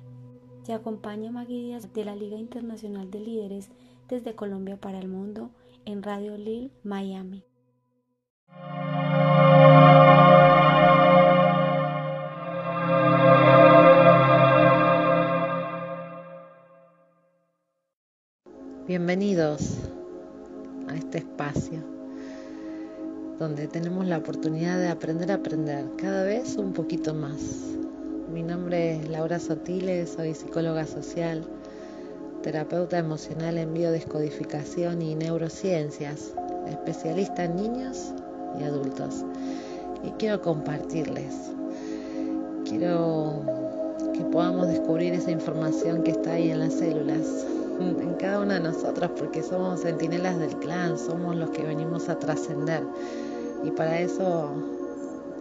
[0.62, 3.70] Se acompaña Maggie Díaz de la Liga Internacional de Líderes
[4.08, 5.50] desde Colombia para el Mundo
[5.86, 7.44] en Radio Lil Miami.
[18.86, 19.78] Bienvenidos
[20.88, 21.97] a este espacio
[23.38, 27.36] donde tenemos la oportunidad de aprender a aprender cada vez un poquito más.
[28.32, 31.44] Mi nombre es Laura Sotiles, soy psicóloga social,
[32.42, 36.34] terapeuta emocional en biodescodificación y neurociencias,
[36.68, 38.12] especialista en niños
[38.58, 39.24] y adultos.
[40.02, 41.52] Y quiero compartirles,
[42.68, 43.42] quiero
[44.14, 47.46] que podamos descubrir esa información que está ahí en las células,
[47.78, 52.18] en cada una de nosotras, porque somos centinelas del clan, somos los que venimos a
[52.18, 52.82] trascender
[53.64, 54.50] y para eso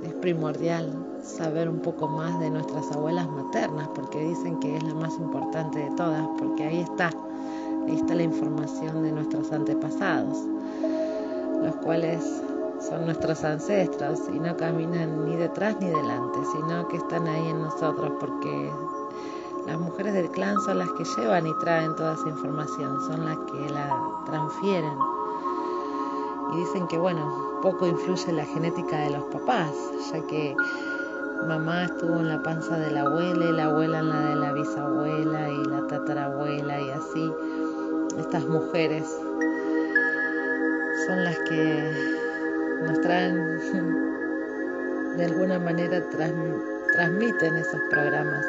[0.03, 0.93] es primordial
[1.24, 5.80] saber un poco más de nuestras abuelas maternas, porque dicen que es la más importante
[5.80, 7.11] de todas, porque ahí está,
[7.88, 10.38] ahí está la información de nuestros antepasados,
[11.63, 12.24] los cuales
[12.80, 17.61] son nuestros ancestros y no caminan ni detrás ni delante, sino que están ahí en
[17.61, 18.72] nosotros, porque
[19.65, 23.38] las mujeres del clan son las que llevan y traen toda esa información, son las
[23.51, 25.16] que la transfieren.
[26.54, 29.72] Y dicen que, bueno, poco influye la genética de los papás,
[30.12, 30.56] ya que
[31.48, 34.54] mamá estuvo en la panza de la abuela y la abuela en la de la
[34.54, 37.34] bisabuela y la tatarabuela y así.
[38.18, 39.06] Estas mujeres
[41.08, 41.91] son las que
[42.86, 43.36] nos traen,
[45.18, 46.02] de alguna manera
[46.93, 48.45] transmiten esos programas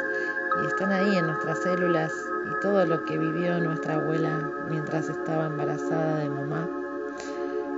[0.63, 2.13] y están ahí en nuestras células
[2.47, 6.78] y todo lo que vivió nuestra abuela mientras estaba embarazada de mamá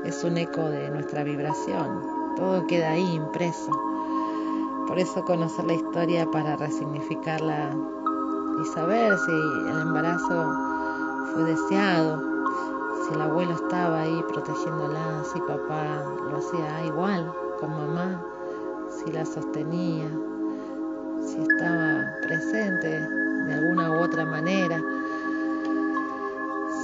[0.04, 2.02] es un eco de nuestra vibración,
[2.36, 3.70] todo queda ahí impreso.
[4.86, 7.70] Por eso conocer la historia para resignificarla
[8.60, 9.30] y saber si
[9.70, 10.52] el embarazo
[11.32, 12.22] fue deseado,
[13.04, 18.22] si el abuelo estaba ahí protegiéndola, si papá lo hacía igual con mamá,
[18.88, 20.08] si la sostenía,
[21.24, 24.82] si estaba presente de alguna u otra manera,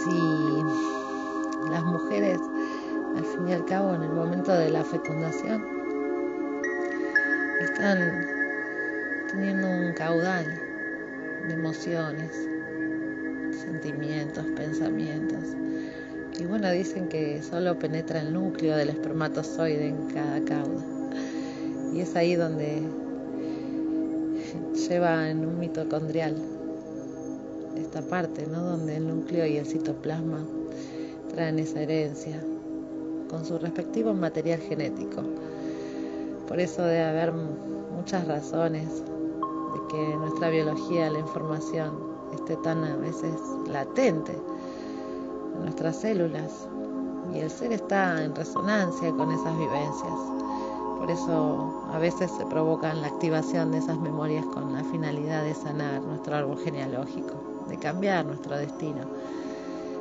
[0.05, 0.65] si
[1.71, 2.41] las mujeres
[3.17, 5.65] al fin y al cabo en el momento de la fecundación
[7.63, 8.27] están
[9.31, 10.45] teniendo un caudal
[11.49, 12.31] de emociones,
[13.53, 15.45] sentimientos, pensamientos.
[16.39, 20.85] Y bueno, dicen que solo penetra el núcleo del espermatozoide en cada cauda.
[21.95, 22.83] Y es ahí donde
[24.89, 26.37] lleva en un mitocondrial
[27.79, 28.63] esta parte, ¿no?
[28.63, 30.45] Donde el núcleo y el citoplasma
[31.33, 32.39] traen esa herencia
[33.29, 35.23] con su respectivo material genético.
[36.49, 42.97] Por eso debe haber muchas razones de que nuestra biología, la información, esté tan a
[42.97, 43.35] veces
[43.67, 46.69] latente en nuestras células
[47.35, 50.13] y el ser está en resonancia con esas vivencias.
[50.99, 55.55] Por eso a veces se provocan la activación de esas memorias con la finalidad de
[55.55, 57.35] sanar nuestro árbol genealógico,
[57.69, 59.03] de cambiar nuestro destino,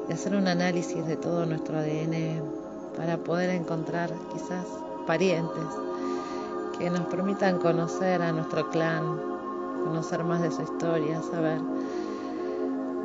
[0.07, 2.64] de hacer un análisis de todo nuestro ADN
[2.95, 4.65] para poder encontrar quizás
[5.05, 5.65] parientes
[6.77, 9.03] que nos permitan conocer a nuestro clan,
[9.83, 11.59] conocer más de su historia, saber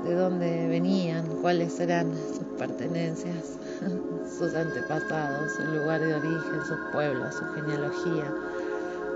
[0.05, 3.59] de dónde venían, cuáles eran sus pertenencias,
[4.39, 8.35] sus antepasados, su lugar de origen, sus pueblos, su genealogía.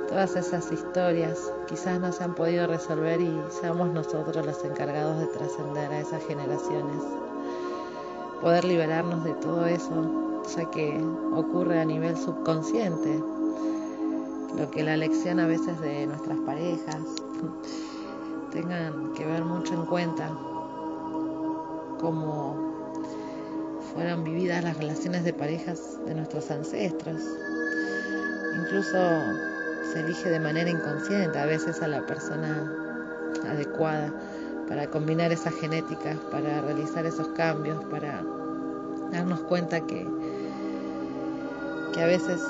[0.08, 5.26] Todas esas historias quizás no se han podido resolver y seamos nosotros los encargados de
[5.28, 7.02] trascender a esas generaciones.
[8.42, 13.22] Poder liberarnos de todo eso ya que ocurre a nivel subconsciente,
[14.56, 17.02] lo que la elección a veces de nuestras parejas
[18.52, 20.30] tengan que ver mucho en cuenta
[21.98, 22.74] cómo
[23.92, 27.20] fueron vividas las relaciones de parejas de nuestros ancestros.
[28.60, 28.98] Incluso
[29.92, 32.72] se elige de manera inconsciente a veces a la persona
[33.48, 34.12] adecuada
[34.68, 38.22] para combinar esas genéticas, para realizar esos cambios, para
[39.10, 40.06] darnos cuenta que
[41.94, 42.40] que a veces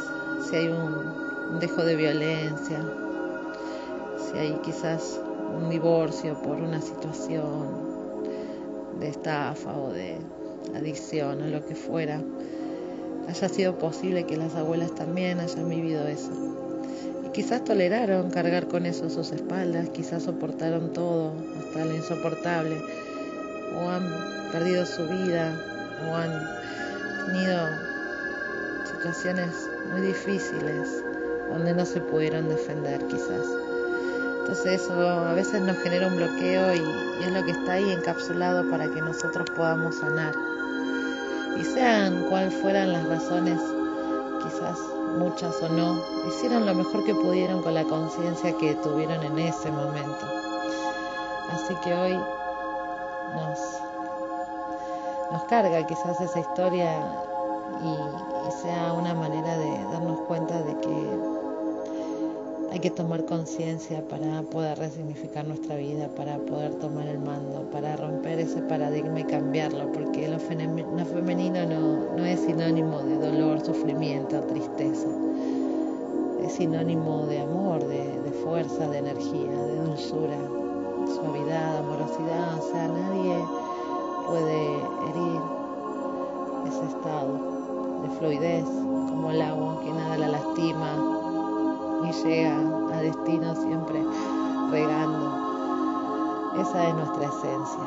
[0.48, 2.80] si hay un, dejo de violencia,
[4.16, 5.20] si hay quizás
[5.56, 7.84] un divorcio por una situación
[8.98, 10.16] de estafa o de
[10.74, 12.22] adicción o lo que fuera,
[13.28, 16.32] haya sido posible que las abuelas también hayan vivido eso.
[17.26, 22.80] Y quizás toleraron cargar con eso sus espaldas, quizás soportaron todo, hasta lo insoportable,
[23.78, 25.52] o han perdido su vida,
[26.08, 26.32] o han
[27.26, 27.93] tenido
[28.84, 31.04] situaciones muy difíciles
[31.50, 33.46] donde no se pudieron defender quizás.
[34.40, 38.68] Entonces eso a veces nos genera un bloqueo y, es lo que está ahí encapsulado
[38.70, 40.34] para que nosotros podamos sanar.
[41.58, 43.58] Y sean cuáles fueran las razones,
[44.42, 44.78] quizás
[45.16, 49.70] muchas o no, hicieron lo mejor que pudieron con la conciencia que tuvieron en ese
[49.70, 50.26] momento.
[51.50, 52.12] Así que hoy
[53.34, 53.58] nos,
[55.32, 57.00] nos carga quizás esa historia
[57.82, 61.44] y, sea una manera de darnos cuenta de que
[62.74, 67.96] hay que tomar conciencia para poder resignificar nuestra vida, para poder tomar el mando, para
[67.96, 71.66] romper ese paradigma y cambiarlo, porque lo, femenino
[72.16, 75.06] no, es sinónimo de dolor, sufrimiento, tristeza.
[76.42, 80.36] Es sinónimo de amor, de, de fuerza, de energía, de dulzura,
[81.14, 82.58] suavidad, amorosidad.
[82.58, 83.36] O sea, nadie
[84.26, 84.74] puede
[85.10, 85.40] herir
[86.66, 87.53] ese estado
[88.04, 90.90] de fluidez, como el agua que nada la lastima
[92.04, 92.58] y llega
[92.92, 94.04] a destino siempre
[94.70, 96.60] regando.
[96.60, 97.84] Esa es nuestra esencia.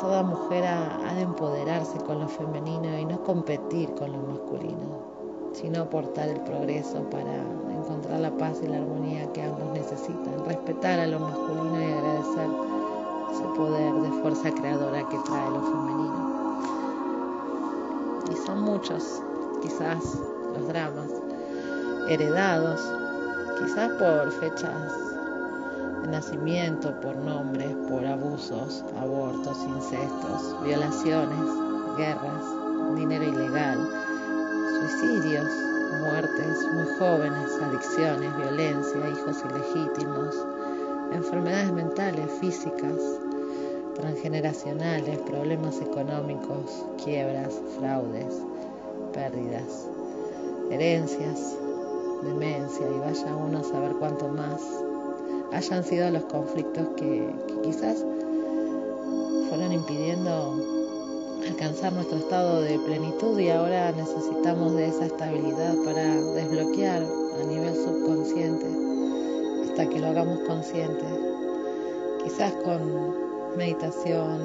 [0.00, 4.98] Toda mujer ha, de empoderarse con lo femenino y no competir con lo masculino,
[5.52, 7.36] sino aportar el progreso para
[7.70, 12.48] encontrar la paz y la armonía que ambos necesitan, respetar a lo masculino y agradecer
[13.30, 16.32] ese poder de fuerza creadora que trae lo femenino.
[18.32, 19.22] Y son muchos
[19.62, 20.02] quizás
[20.54, 21.08] los dramas
[22.08, 22.80] heredados
[23.58, 24.92] quizás por fechas
[26.02, 31.46] de nacimiento, por nombres, por abusos, abortos, incestos, violaciones,
[31.96, 32.44] guerras,
[32.96, 33.88] dinero ilegal,
[34.80, 35.52] suicidios,
[36.00, 40.36] muertes muy jóvenes, adicciones, violencia, hijos ilegítimos,
[41.12, 42.98] enfermedades mentales, físicas,
[43.94, 48.42] transgeneracionales, problemas económicos, quiebras, fraudes,
[49.12, 49.88] pérdidas,
[50.70, 51.56] herencias,
[52.22, 54.60] demencia y vaya uno a saber cuánto más
[55.52, 57.28] hayan sido los conflictos que,
[57.62, 58.04] quizás
[59.48, 60.56] fueron impidiendo
[61.46, 67.74] alcanzar nuestro estado de plenitud y ahora necesitamos de esa estabilidad para desbloquear a nivel
[67.74, 68.66] subconsciente
[69.64, 71.04] hasta que lo hagamos consciente.
[72.24, 74.38] Quizás con meditación,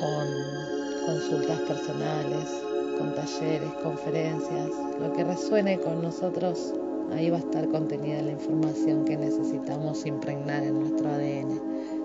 [0.00, 2.69] con consultas personales,
[3.00, 4.68] con talleres, conferencias,
[5.00, 6.74] lo que resuene con nosotros,
[7.14, 11.60] ahí va a estar contenida la información que necesitamos impregnar en nuestro ADN,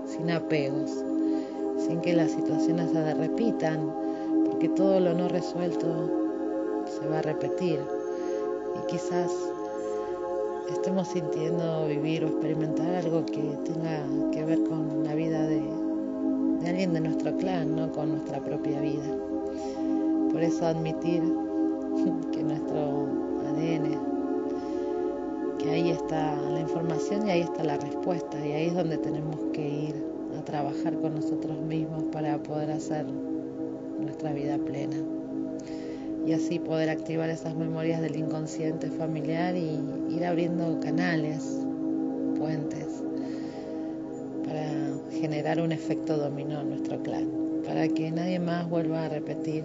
[0.07, 0.91] sin apegos,
[1.85, 3.93] sin que las situaciones se repitan,
[4.45, 6.09] porque todo lo no resuelto
[6.85, 7.79] se va a repetir.
[8.77, 9.33] Y quizás
[10.71, 15.61] estemos sintiendo vivir o experimentar algo que tenga que ver con la vida de,
[16.61, 19.34] de alguien de nuestro clan, no con nuestra propia vida.
[20.35, 21.23] Por eso admitir
[22.33, 23.07] que nuestro
[23.47, 23.97] ADN,
[25.57, 28.45] que ahí está la información y ahí está la respuesta.
[28.45, 29.95] Y ahí es donde tenemos que ir
[30.37, 33.05] a trabajar con nosotros mismos para poder hacer
[33.97, 34.97] nuestra vida plena.
[36.27, 39.79] Y así poder activar esas memorias del inconsciente familiar y
[40.09, 41.65] ir abriendo canales,
[42.37, 43.01] puentes,
[44.45, 44.69] para
[45.17, 47.31] generar un efecto dominó en nuestro clan,
[47.65, 49.63] para que nadie más vuelva a repetir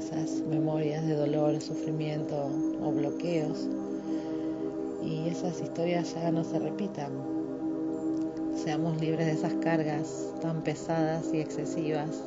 [0.00, 2.50] esas memorias de dolor, sufrimiento
[2.82, 3.68] o bloqueos
[5.04, 7.12] y esas historias ya no se repitan.
[8.54, 12.22] Seamos libres de esas cargas tan pesadas y excesivas.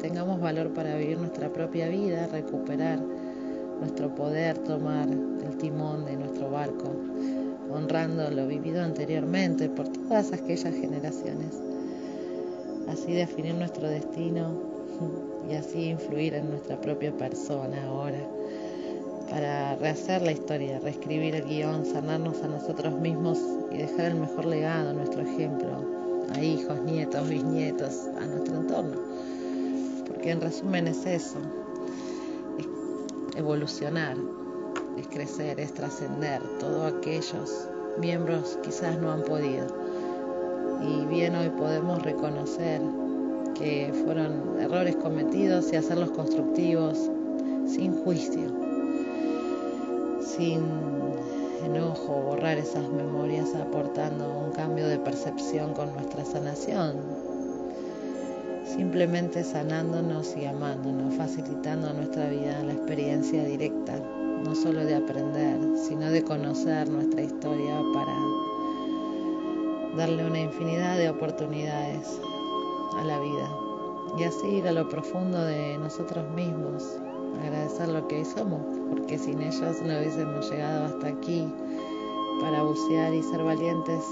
[0.00, 3.00] Tengamos valor para vivir nuestra propia vida, recuperar
[3.80, 6.94] nuestro poder, tomar el timón de nuestro barco,
[7.72, 11.58] honrando lo vivido anteriormente por todas aquellas generaciones.
[12.86, 14.71] Así definir nuestro destino
[15.50, 18.18] y así influir en nuestra propia persona ahora
[19.32, 23.38] para rehacer la historia, reescribir el guion, sanarnos a nosotros mismos
[23.70, 25.68] y dejar el mejor legado, nuestro ejemplo,
[26.34, 29.00] a hijos, nietos, bisnietos, a nuestro entorno.
[30.06, 31.38] Porque en resumen es eso,
[32.58, 34.18] es evolucionar,
[34.98, 36.42] es crecer, es trascender.
[36.60, 39.66] Todos aquellos miembros quizás no han podido.
[40.82, 42.82] Y bien hoy podemos reconocer
[43.54, 47.10] que fueron errores cometidos y hacerlos constructivos
[47.66, 48.48] sin juicio,
[50.20, 50.62] sin
[51.64, 56.96] enojo, borrar esas memorias aportando un cambio de percepción con nuestra sanación,
[58.64, 63.98] simplemente sanándonos y amándonos, facilitando nuestra vida la experiencia directa,
[64.44, 68.16] no solo de aprender, sino de conocer nuestra historia para
[69.96, 72.20] darle una infinidad de oportunidades
[72.94, 73.50] a la vida
[74.16, 76.98] y así ir a lo profundo de nosotros mismos,
[77.42, 81.46] agradecer lo que hoy somos, porque sin ellos no hubiésemos llegado hasta aquí
[82.40, 84.04] para bucear y ser valientes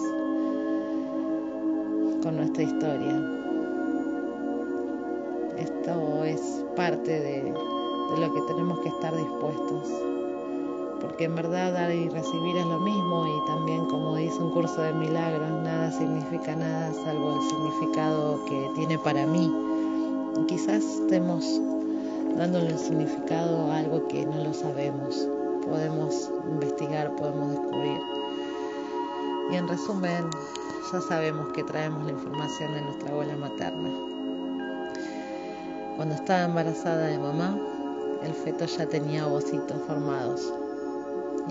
[2.23, 3.21] con nuestra historia.
[5.59, 10.10] Esto es parte de, de lo que tenemos que estar dispuestos
[11.11, 14.81] porque en verdad dar y recibir es lo mismo y también como dice un curso
[14.81, 19.53] de milagros, nada significa nada salvo el significado que tiene para mí.
[20.47, 21.45] Quizás estemos
[22.37, 25.27] dándole el significado a algo que no lo sabemos,
[25.67, 28.01] podemos investigar, podemos descubrir.
[29.51, 30.31] Y en resumen,
[30.93, 33.91] ya sabemos que traemos la información de nuestra abuela materna.
[35.97, 37.59] Cuando estaba embarazada de mamá,
[38.23, 40.53] el feto ya tenía ovocitos formados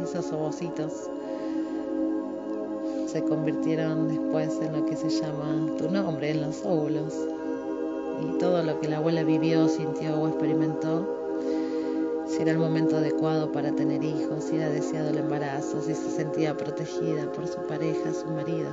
[0.03, 1.09] esos ovocitos
[3.07, 7.13] se convirtieron después en lo que se llama tu nombre, en los óvulos.
[8.21, 11.07] Y todo lo que la abuela vivió, sintió o experimentó,
[12.27, 16.11] si era el momento adecuado para tener hijos, si era deseado el embarazo, si se
[16.11, 18.69] sentía protegida por su pareja, su marido.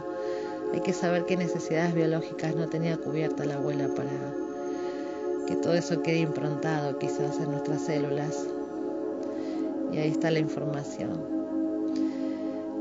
[0.74, 4.10] Hay que saber qué necesidades biológicas no tenía cubierta la abuela para
[5.46, 8.46] que todo eso quede improntado quizás en nuestras células
[9.96, 11.10] y ahí está la información.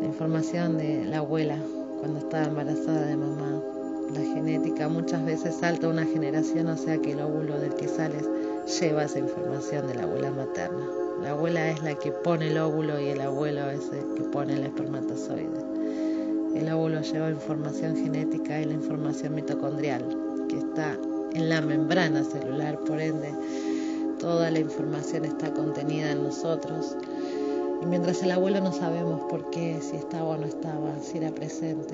[0.02, 1.58] La información de la abuela
[2.02, 3.62] cuando estaba embarazada de mamá.
[4.14, 8.28] La genética muchas veces salta una generación, o sea que el óvulo del que sales
[8.82, 10.86] lleva esa información de la abuela materna.
[11.22, 14.54] La abuela es la que pone el óvulo y el abuelo es el que pone
[14.56, 15.48] el espermatozoide.
[16.54, 20.04] El óvulo lleva información genética y la información mitocondrial,
[20.50, 20.98] que está
[21.34, 23.30] en la membrana celular, por ende,
[24.26, 26.98] toda la información está contenida en nosotros.
[27.84, 31.30] Y mientras el abuelo no sabemos por qué, si estaba o no estaba, si era
[31.30, 31.94] presente,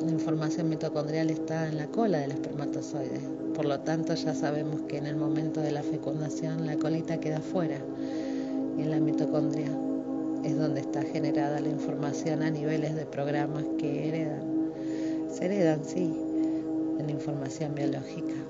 [0.00, 3.18] la información mitocondrial está en la cola del espermatozoide.
[3.52, 7.40] Por lo tanto, ya sabemos que en el momento de la fecundación la colita queda
[7.40, 7.78] fuera
[8.78, 9.76] y en la mitocondria
[10.44, 14.70] es donde está generada la información a niveles de programas que heredan.
[15.28, 16.14] Se heredan, sí,
[17.00, 18.49] en la información biológica.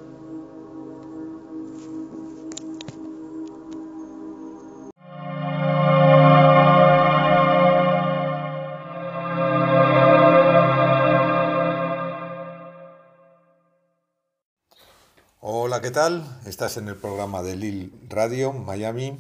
[15.91, 16.25] ¿Qué tal?
[16.47, 19.19] Estás en el programa de Lil Radio Miami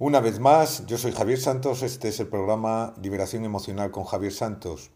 [0.00, 4.32] una vez más, yo soy Javier Santos, este es el programa Liberación Emocional con Javier
[4.32, 4.90] Santos.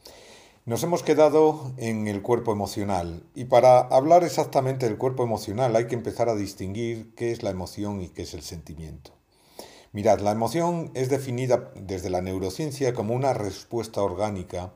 [0.65, 5.87] Nos hemos quedado en el cuerpo emocional y para hablar exactamente del cuerpo emocional hay
[5.87, 9.13] que empezar a distinguir qué es la emoción y qué es el sentimiento.
[9.93, 14.73] Mirad, la emoción es definida desde la neurociencia como una respuesta orgánica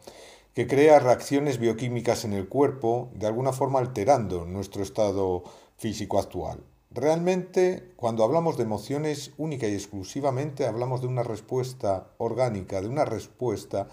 [0.55, 5.43] que crea reacciones bioquímicas en el cuerpo, de alguna forma alterando nuestro estado
[5.78, 6.62] físico actual.
[6.90, 13.04] Realmente, cuando hablamos de emociones única y exclusivamente, hablamos de una respuesta orgánica, de una
[13.04, 13.88] respuesta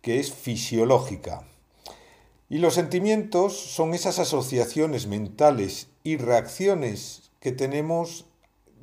[0.00, 1.42] que es fisiológica.
[2.48, 8.26] Y los sentimientos son esas asociaciones mentales y reacciones que tenemos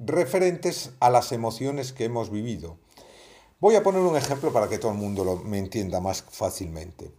[0.03, 2.77] referentes a las emociones que hemos vivido.
[3.59, 7.11] Voy a poner un ejemplo para que todo el mundo lo, me entienda más fácilmente.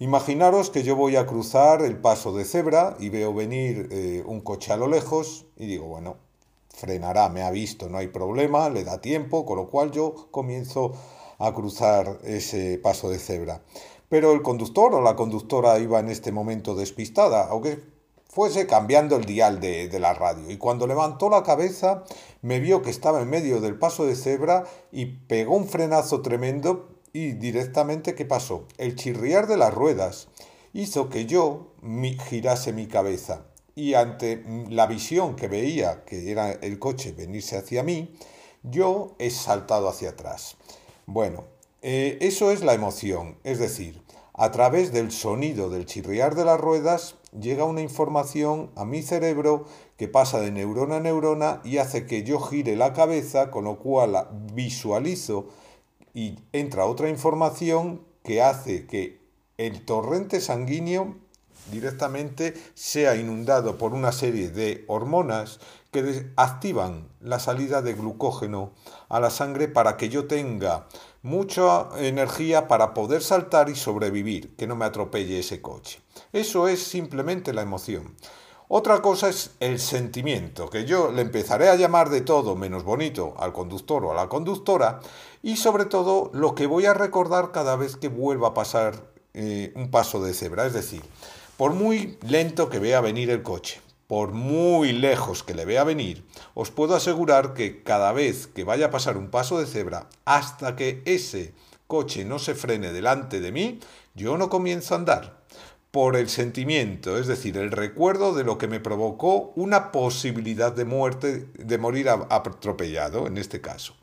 [0.00, 4.40] Imaginaros que yo voy a cruzar el paso de cebra y veo venir eh, un
[4.40, 6.16] coche a lo lejos y digo, bueno,
[6.70, 10.92] frenará, me ha visto, no hay problema, le da tiempo, con lo cual yo comienzo
[11.38, 13.60] a cruzar ese paso de cebra.
[14.08, 17.84] Pero el conductor o la conductora iba en este momento despistada, aunque
[18.26, 20.50] fuese cambiando el dial de, de, la radio.
[20.50, 22.04] Y cuando levantó la cabeza,
[22.40, 26.88] me vio que estaba en medio del paso de cebra y pegó un frenazo tremendo
[27.12, 28.66] y directamente, ¿qué pasó?
[28.78, 30.28] El chirriar de las ruedas
[30.72, 31.74] hizo que yo
[32.28, 37.82] girase mi cabeza y ante la visión que veía que era el coche venirse hacia
[37.82, 38.14] mí,
[38.62, 40.56] yo he saltado hacia atrás.
[41.06, 41.44] Bueno,
[41.82, 44.02] eh, eso es la emoción, es decir,
[44.34, 49.66] a través del sonido del chirriar de las ruedas llega una información a mi cerebro
[49.96, 53.78] que pasa de neurona a neurona y hace que yo gire la cabeza, con lo
[53.78, 55.48] cual visualizo
[56.14, 59.20] y entra otra información que hace que
[59.58, 61.16] el torrente sanguíneo
[61.70, 68.72] directamente sea inundado por una serie de hormonas que activan la salida de glucógeno
[69.08, 70.86] a la sangre para que yo tenga
[71.22, 76.00] mucha energía para poder saltar y sobrevivir, que no me atropelle ese coche.
[76.32, 78.14] Eso es simplemente la emoción.
[78.72, 83.34] Otra cosa es el sentimiento, que yo le empezaré a llamar de todo menos bonito
[83.36, 85.00] al conductor o a la conductora,
[85.42, 88.94] y sobre todo lo que voy a recordar cada vez que vuelva a pasar
[89.34, 90.66] eh, un paso de cebra.
[90.66, 91.02] Es decir,
[91.56, 96.24] por muy lento que vea venir el coche, por muy lejos que le vea venir,
[96.54, 100.76] os puedo asegurar que cada vez que vaya a pasar un paso de cebra, hasta
[100.76, 101.54] que ese
[101.88, 103.80] coche no se frene delante de mí,
[104.14, 105.39] yo no comienzo a andar
[105.90, 110.84] por el sentimiento, es decir, el recuerdo de lo que me provocó una posibilidad de
[110.84, 113.94] muerte, de morir atropellado en este caso.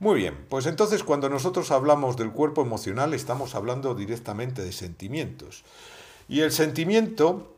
[0.00, 5.64] Muy bien, pues entonces cuando nosotros hablamos del cuerpo emocional estamos hablando directamente de sentimientos.
[6.28, 7.56] Y el sentimiento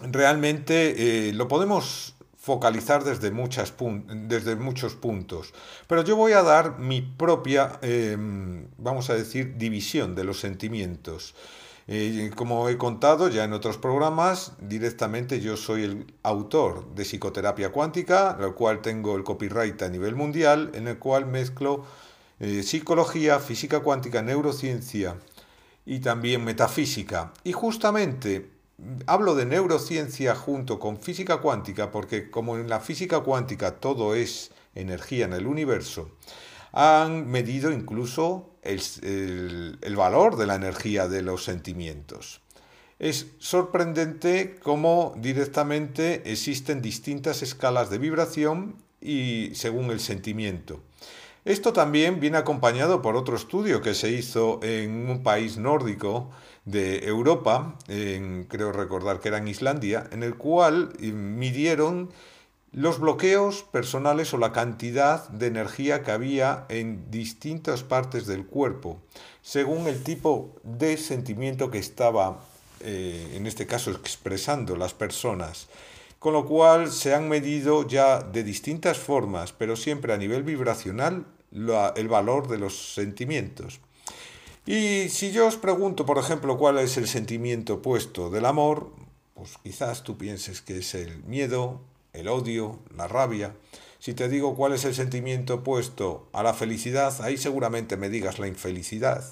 [0.00, 2.14] realmente eh, lo podemos
[2.46, 3.74] focalizar desde, muchas
[4.28, 5.52] desde muchos puntos.
[5.88, 11.34] Pero yo voy a dar mi propia, em, vamos a decir, división de los sentimientos.
[11.88, 17.70] Eh, como he contado ya en otros programas, directamente yo soy el autor de psicoterapia
[17.70, 21.84] cuántica, el cual tengo el copyright a nivel mundial, en el cual mezclo
[22.40, 25.16] eh, psicología, física cuántica, neurociencia
[25.84, 27.32] y también metafísica.
[27.44, 28.50] Y justamente
[29.06, 34.50] hablo de neurociencia junto con física cuántica porque como en la física cuántica todo es
[34.74, 36.10] energía en el universo,
[36.78, 42.42] han medido incluso el, valor de la energía de los sentimientos.
[42.98, 50.82] Es sorprendente cómo directamente existen distintas escalas de vibración y según el sentimiento.
[51.46, 56.30] Esto también viene acompañado por otro estudio que se hizo en un país nórdico
[56.66, 62.10] de Europa, creo recordar que era en Islandia, en el cual midieron
[62.76, 69.00] los bloqueos personales o la cantidad de energía que había en distintas partes del cuerpo,
[69.40, 72.44] según el tipo de sentimiento que estaba,
[72.80, 75.68] eh, en este caso, expresando las personas.
[76.18, 81.24] Con lo cual se han medido ya de distintas formas, pero siempre a nivel vibracional,
[81.50, 83.80] el valor de los sentimientos.
[84.66, 88.92] Y si yo os pregunto, por ejemplo, cuál es el sentimiento opuesto del amor,
[89.32, 91.80] pues quizás tú pienses que es el miedo,
[92.16, 93.54] el odio, la rabia.
[93.98, 98.38] Si te digo cuál es el sentimiento opuesto a la felicidad, ahí seguramente me digas
[98.38, 99.24] la infelicidad.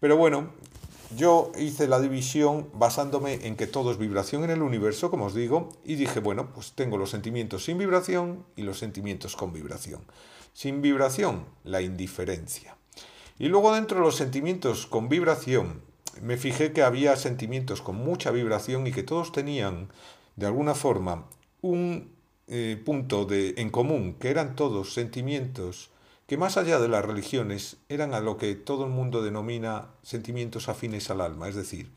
[0.00, 0.50] Pero bueno,
[1.16, 5.34] yo hice la división basándome en que todo es vibración en el universo, como os
[5.34, 10.00] digo, y dije, bueno, pues tengo los sentimientos sin vibración y los sentimientos con vibración.
[10.54, 12.76] Sin vibración, la indiferencia.
[13.38, 15.82] Y luego dentro de los sentimientos con vibración,
[16.20, 19.88] me fijé que había sentimientos con mucha vibración y que todos tenían,
[20.36, 21.26] de alguna forma,
[21.62, 22.12] un
[22.48, 25.90] eh, punto de, en común, que eran todos sentimientos
[26.26, 30.68] que más allá de las religiones eran a lo que todo el mundo denomina sentimientos
[30.68, 31.90] afines al alma, es decir,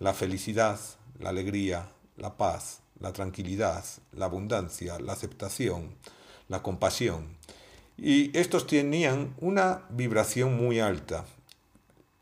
[0.00, 0.80] la felicidad,
[1.20, 5.94] la alegría, la paz, la tranquilidad, la abundancia, la aceptación,
[6.48, 7.36] la compasión.
[7.96, 11.24] Y estos tenían una vibración muy alta.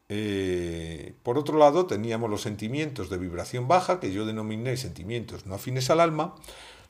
[0.09, 5.55] Eh, por otro lado, teníamos los sentimientos de vibración baja, que yo denominé sentimientos no
[5.55, 6.34] afines al alma,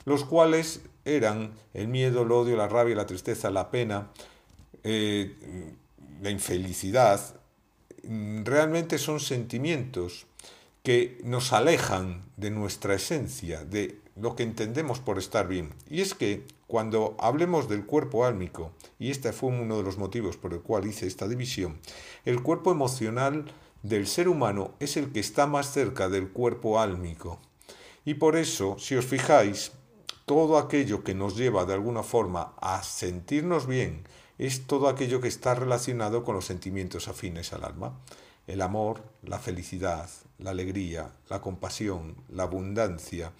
[0.05, 4.11] los cuales eran el miedo, el odio, la rabia, la tristeza, la pena,
[4.83, 5.35] eh,
[6.21, 7.19] la infelicidad.
[8.03, 10.27] Realmente son sentimientos
[10.83, 15.73] que nos alejan de nuestra esencia, de lo que entendemos por estar bien.
[15.89, 20.37] Y es que cuando hablemos del cuerpo álmico, y este fue uno de los motivos
[20.37, 21.79] por el cual hice esta división,
[22.23, 23.45] el cuerpo emocional
[23.83, 27.39] del ser humano es el que está más cerca del cuerpo álmico.
[28.03, 29.71] Y por eso, si os fijáis,
[30.25, 34.03] todo aquello que nos lleva de alguna forma a sentirnos bien
[34.37, 37.97] es todo aquello que está relacionado con los sentimientos afines al alma.
[38.47, 40.09] El amor, la felicidad,
[40.39, 43.31] la alegría, la compasión, la abundancia,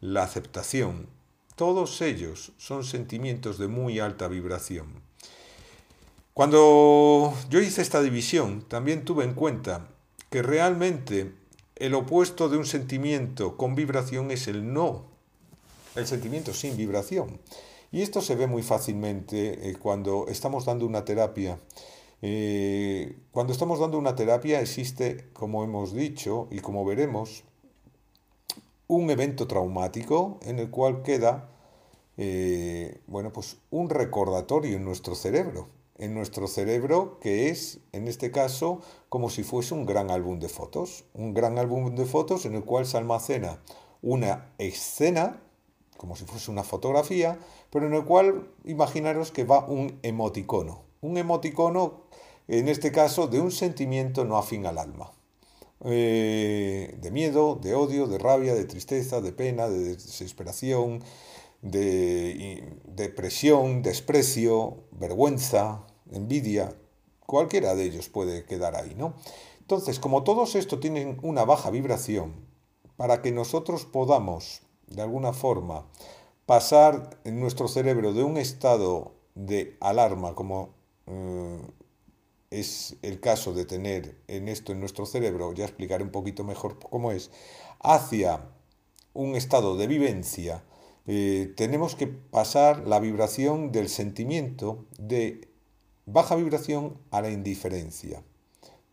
[0.00, 1.08] la aceptación,
[1.54, 5.02] todos ellos son sentimientos de muy alta vibración.
[6.34, 9.88] Cuando yo hice esta división, también tuve en cuenta
[10.30, 11.32] que realmente
[11.76, 15.11] el opuesto de un sentimiento con vibración es el no
[15.94, 17.40] el sentimiento sin vibración.
[17.90, 21.58] Y esto se ve muy fácilmente eh, cuando estamos dando una terapia.
[22.22, 27.44] Eh, cuando estamos dando una terapia existe, como hemos dicho y como veremos,
[28.86, 31.48] un evento traumático en el cual queda
[32.16, 35.68] eh, bueno, pues un recordatorio en nuestro cerebro.
[35.98, 40.48] En nuestro cerebro que es, en este caso, como si fuese un gran álbum de
[40.48, 41.04] fotos.
[41.14, 43.60] Un gran álbum de fotos en el cual se almacena
[44.02, 45.40] una escena
[46.02, 47.38] como si fuese una fotografía,
[47.70, 50.82] pero en el cual imaginaros que va un emoticono.
[51.00, 52.00] Un emoticono,
[52.48, 55.12] en este caso, de un sentimiento no afín al alma.
[55.84, 61.04] Eh, de miedo, de odio, de rabia, de tristeza, de pena, de desesperación,
[61.60, 66.74] de depresión, desprecio, vergüenza, envidia,
[67.26, 69.14] cualquiera de ellos puede quedar ahí, ¿no?
[69.60, 72.32] Entonces, como todos estos tienen una baja vibración,
[72.96, 74.61] para que nosotros podamos
[74.94, 75.86] de alguna forma,
[76.46, 80.70] pasar en nuestro cerebro de un estado de alarma, como
[81.06, 81.60] eh,
[82.50, 86.78] es el caso de tener en esto en nuestro cerebro, ya explicaré un poquito mejor
[86.78, 87.30] cómo es,
[87.80, 88.50] hacia
[89.14, 90.62] un estado de vivencia,
[91.06, 95.48] eh, tenemos que pasar la vibración del sentimiento de
[96.06, 98.22] baja vibración a la indiferencia.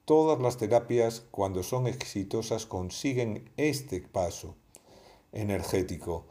[0.05, 4.55] Todas las terapias, cuando son exitosas, consiguen este paso
[5.31, 6.25] energético.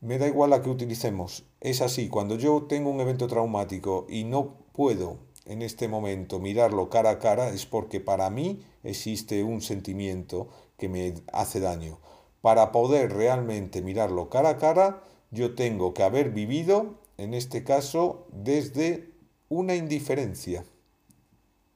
[0.00, 1.44] Me da igual la que utilicemos.
[1.60, 6.88] Es así, cuando yo tengo un evento traumático y no puedo en este momento mirarlo
[6.88, 11.98] cara a cara, es porque para mí existe un sentimiento que me hace daño.
[12.40, 18.26] Para poder realmente mirarlo cara a cara, yo tengo que haber vivido, en este caso,
[18.32, 19.12] desde
[19.48, 20.64] una indiferencia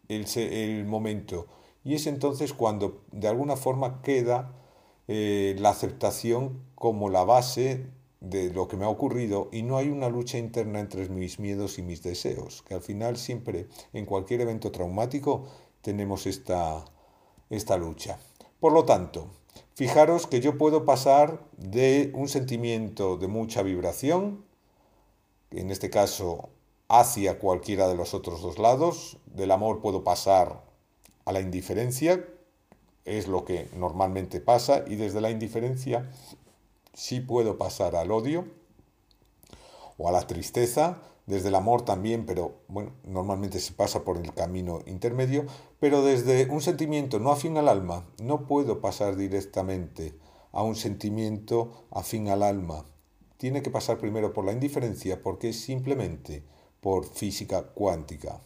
[0.08, 1.46] el, el momento.
[1.84, 4.55] Y es entonces cuando de alguna forma queda
[5.08, 7.86] eh, la aceptación como la base
[8.20, 11.78] de lo que me ha ocurrido y no hay una lucha interna entre mis miedos
[11.78, 15.46] y mis deseos, que al final siempre en cualquier evento traumático
[15.80, 16.84] tenemos esta,
[17.50, 18.18] esta lucha.
[18.58, 19.28] Por lo tanto,
[19.74, 24.44] fijaros que yo puedo pasar de un sentimiento de mucha vibración,
[25.50, 26.48] en este caso
[26.88, 30.62] hacia cualquiera de los otros dos lados, del amor puedo pasar
[31.24, 32.24] a la indiferencia,
[33.06, 36.10] es lo que normalmente pasa y desde la indiferencia
[36.92, 38.44] sí puedo pasar al odio
[39.96, 44.32] o a la tristeza, desde el amor también, pero bueno, normalmente se pasa por el
[44.34, 45.46] camino intermedio,
[45.80, 50.14] pero desde un sentimiento no afín al alma, no puedo pasar directamente
[50.52, 52.84] a un sentimiento afín al alma.
[53.38, 56.44] Tiene que pasar primero por la indiferencia porque es simplemente
[56.80, 58.40] por física cuántica.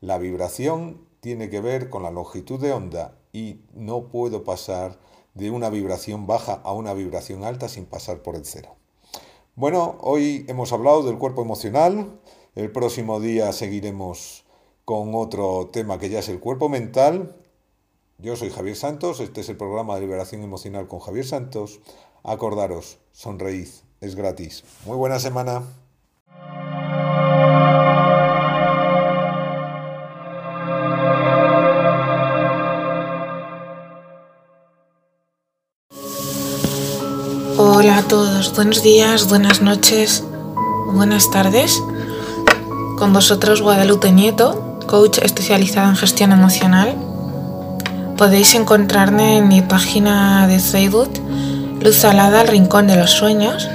[0.00, 4.98] La vibración tiene que ver con la longitud de onda y no puedo pasar
[5.34, 8.76] de una vibración baja a una vibración alta sin pasar por el cero.
[9.54, 12.20] Bueno, hoy hemos hablado del cuerpo emocional,
[12.54, 14.44] el próximo día seguiremos
[14.84, 17.36] con otro tema que ya es el cuerpo mental.
[18.18, 21.80] Yo soy Javier Santos, este es el programa de liberación emocional con Javier Santos.
[22.24, 23.68] Acordaros, sonreíd,
[24.00, 24.64] es gratis.
[24.86, 25.62] Muy buena semana.
[38.54, 40.22] Buenos días, buenas noches,
[40.92, 41.82] buenas tardes.
[42.96, 46.94] Con vosotros Guadalupe Nieto, coach especializada en gestión emocional.
[48.16, 51.10] Podéis encontrarme en mi página de Facebook,
[51.80, 53.68] Luz Salada, el Rincón de los Sueños.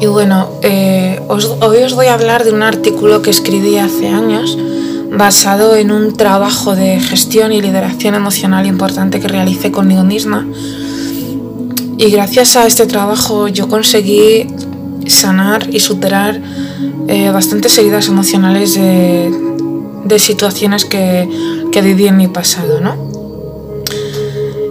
[0.00, 4.56] Y bueno, eh, hoy os voy a hablar de un artículo que escribí hace años
[5.12, 10.46] basado en un trabajo de gestión y lideración emocional importante que realicé conmigo misma
[11.98, 14.46] y gracias a este trabajo yo conseguí
[15.08, 16.40] sanar y superar
[17.08, 21.28] eh, bastantes heridas emocionales de, situaciones que,
[21.80, 22.96] viví en mi pasado, ¿no?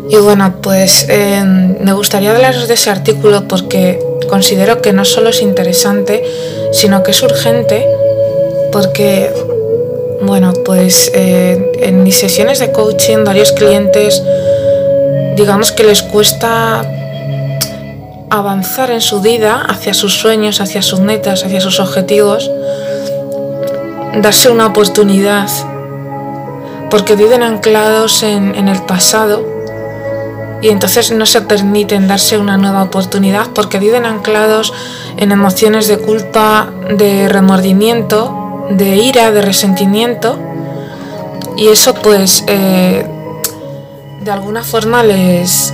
[0.09, 1.41] Y bueno, pues eh,
[1.80, 3.97] me gustaría hablaros de ese artículo porque
[4.30, 6.21] considero que no solo es interesante,
[6.73, 7.86] sino que es urgente
[8.73, 9.32] porque,
[10.21, 14.21] bueno, pues eh, en mis sesiones de coaching varios clientes,
[15.38, 16.84] digamos que les cuesta
[18.30, 22.51] avanzar en su vida hacia sus sueños, hacia sus metas, hacia sus objetivos,
[24.21, 25.49] darse una oportunidad,
[26.89, 29.45] porque viven anclados en, el pasado
[30.61, 34.73] y entonces no se permiten darse una nueva oportunidad porque viven anclados
[35.17, 40.39] en emociones de culpa, de remordimiento, de ira, de resentimiento.
[41.57, 43.05] Y eso pues eh,
[44.21, 45.73] de alguna forma les,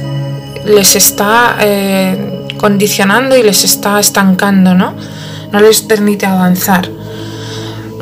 [0.65, 2.32] les está eh,
[2.63, 4.95] condicionando y les está estancando, ¿no?
[5.51, 6.89] No les permite avanzar.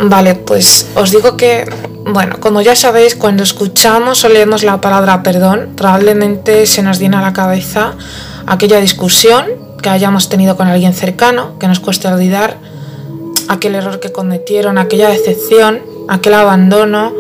[0.04, 1.68] Vale, pues os digo que,
[2.06, 7.18] bueno, como ya sabéis, cuando escuchamos o leemos la palabra perdón, probablemente se nos viene
[7.18, 7.94] a la cabeza
[8.46, 9.48] aquella discusión
[9.82, 12.60] que hayamos tenido con alguien cercano, que nos cueste olvidar,
[13.48, 17.14] aquel error que cometieron, aquella decepción, aquel abandono,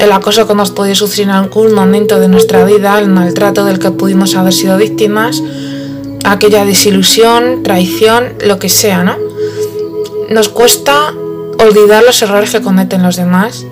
[0.00, 3.78] el acoso que hemos podido sufrir en algún momento de nuestra vida, el maltrato del
[3.78, 5.42] que pudimos haber sido víctimas,
[6.24, 9.16] aquella desilusión, traición, lo que sea, ¿no?
[10.30, 11.14] Nos cuesta
[11.58, 13.64] olvidar los errores que cometen los demás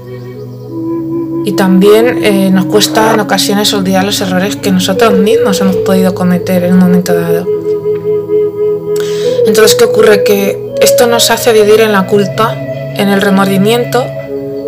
[1.44, 6.14] y también eh, nos cuesta en ocasiones olvidar los errores que nosotros mismos hemos podido
[6.14, 7.46] cometer en un momento dado.
[9.46, 10.24] Entonces, ¿qué ocurre?
[10.24, 12.52] Que esto nos hace vivir en la culpa,
[12.96, 14.04] en el remordimiento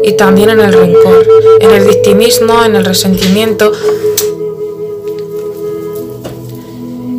[0.05, 1.27] y también en el rencor,
[1.61, 3.73] en el victimismo, en el resentimiento,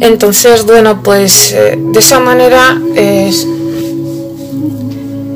[0.02, 2.78] Entonces, bueno, pues eh, de esa manera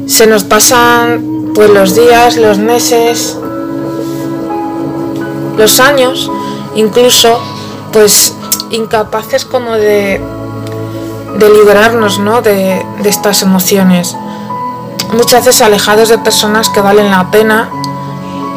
[0.07, 3.38] se nos pasan pues los días, los meses,
[5.57, 6.30] los años,
[6.76, 7.39] incluso
[7.91, 8.34] pues
[8.72, 10.22] incapaces como de,
[11.39, 12.41] de liberarnos ¿no?
[12.41, 14.16] de, de estas emociones.
[15.14, 17.70] Muchas veces alejados de personas que valen la pena.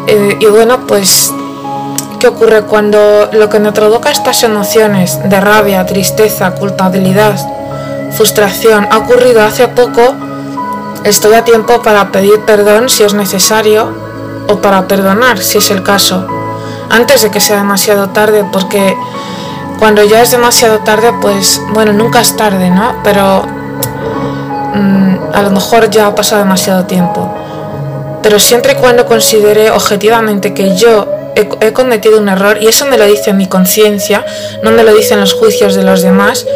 [0.07, 1.25] Eh, y bueno, pues
[2.18, 7.36] ¿Qué ocurre cuando lo que me provoca estas emociones de rabia, tristeza, culpabilidad,
[8.12, 10.14] frustración ha ocurrido hace poco?
[11.04, 13.92] Estoy a tiempo para pedir perdón si es necesario
[14.48, 16.26] o para perdonar si es el caso,
[16.88, 18.96] antes de que sea demasiado tarde, porque
[19.78, 22.94] cuando ya es demasiado tarde, pues bueno, nunca es tarde, ¿no?
[23.04, 23.42] Pero
[24.74, 27.30] mm, a lo mejor ya ha pasado demasiado tiempo.
[28.22, 32.97] Pero siempre y cuando considere objetivamente que yo he, cometido un error y eso me
[32.97, 34.24] lo dice mi conciencia,
[34.62, 36.47] no me lo dicen los juicios de los demás,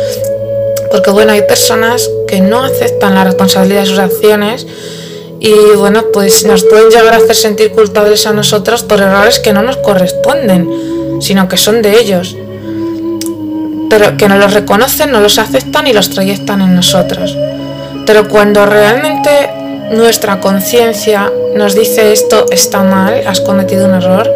[0.91, 4.67] porque bueno, hay personas que no aceptan la responsabilidad de sus acciones
[5.39, 9.53] y bueno, pues nos pueden llegar a hacer sentir culpables a nosotros por errores que
[9.53, 10.69] no nos corresponden,
[11.21, 12.37] sino que son de ellos.
[13.89, 17.37] Pero que no los reconocen, no los aceptan y los proyectan en nosotros.
[18.07, 19.51] Pero cuando realmente
[19.93, 24.31] nuestra conciencia nos dice esto está mal, has cometido un error,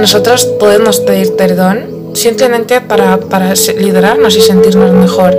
[0.00, 5.36] nosotros podemos pedir perdón simplemente para, para liderarnos y sentirnos mejor.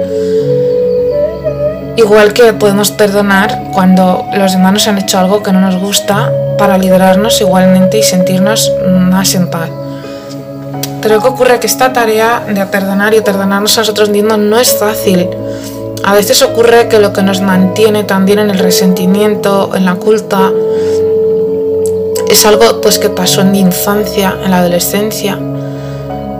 [1.95, 6.31] Igual que podemos perdonar cuando los demás nos han hecho algo que no nos gusta
[6.57, 9.69] para liderarnos igualmente y sentirnos más en paz.
[11.01, 11.59] Pero ¿qué ocurre?
[11.59, 15.29] Que esta tarea de perdonar y perdonarnos a nosotros mismos no es fácil.
[16.03, 20.51] A veces ocurre que lo que nos mantiene también en el resentimiento, en la culpa,
[22.33, 25.37] es algo pues que pasó en mi infancia, en la adolescencia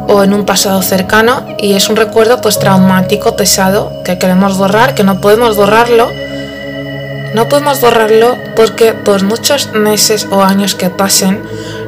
[0.08, 4.96] o en un pasado cercano y es un recuerdo pues traumático, pesado, que queremos borrar,
[4.96, 6.10] que no podemos borrarlo.
[7.36, 11.44] No podemos borrarlo porque por muchos meses o años que pasen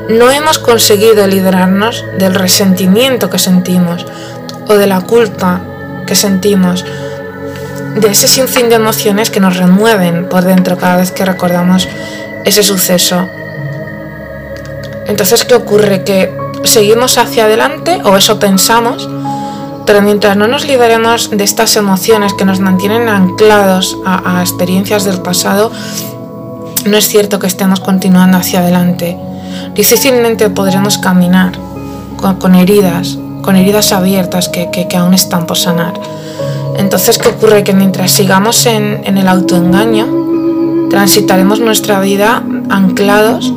[0.08, 4.06] no hemos conseguido liberarnos del resentimiento que sentimos
[4.68, 5.62] o de la culpa
[6.06, 6.86] que sentimos,
[7.96, 11.88] de ese sinfín de emociones que nos remueven por dentro cada vez que recordamos
[12.44, 13.28] ese suceso.
[15.08, 16.04] Entonces, ¿qué ocurre?
[16.04, 19.08] Que seguimos hacia adelante, o eso pensamos,
[19.86, 25.22] pero mientras no nos liberemos de estas emociones que nos mantienen anclados a, experiencias del
[25.22, 25.72] pasado,
[26.86, 29.18] no es cierto que estemos continuando hacia adelante.
[29.76, 31.54] Difícilmente podremos caminar
[32.18, 35.94] con, heridas, con heridas abiertas que, aún están por sanar.
[36.78, 37.64] Entonces, ¿qué ocurre?
[37.64, 43.54] Que mientras sigamos en, en el autoengaño, transitaremos nuestra vida anclados,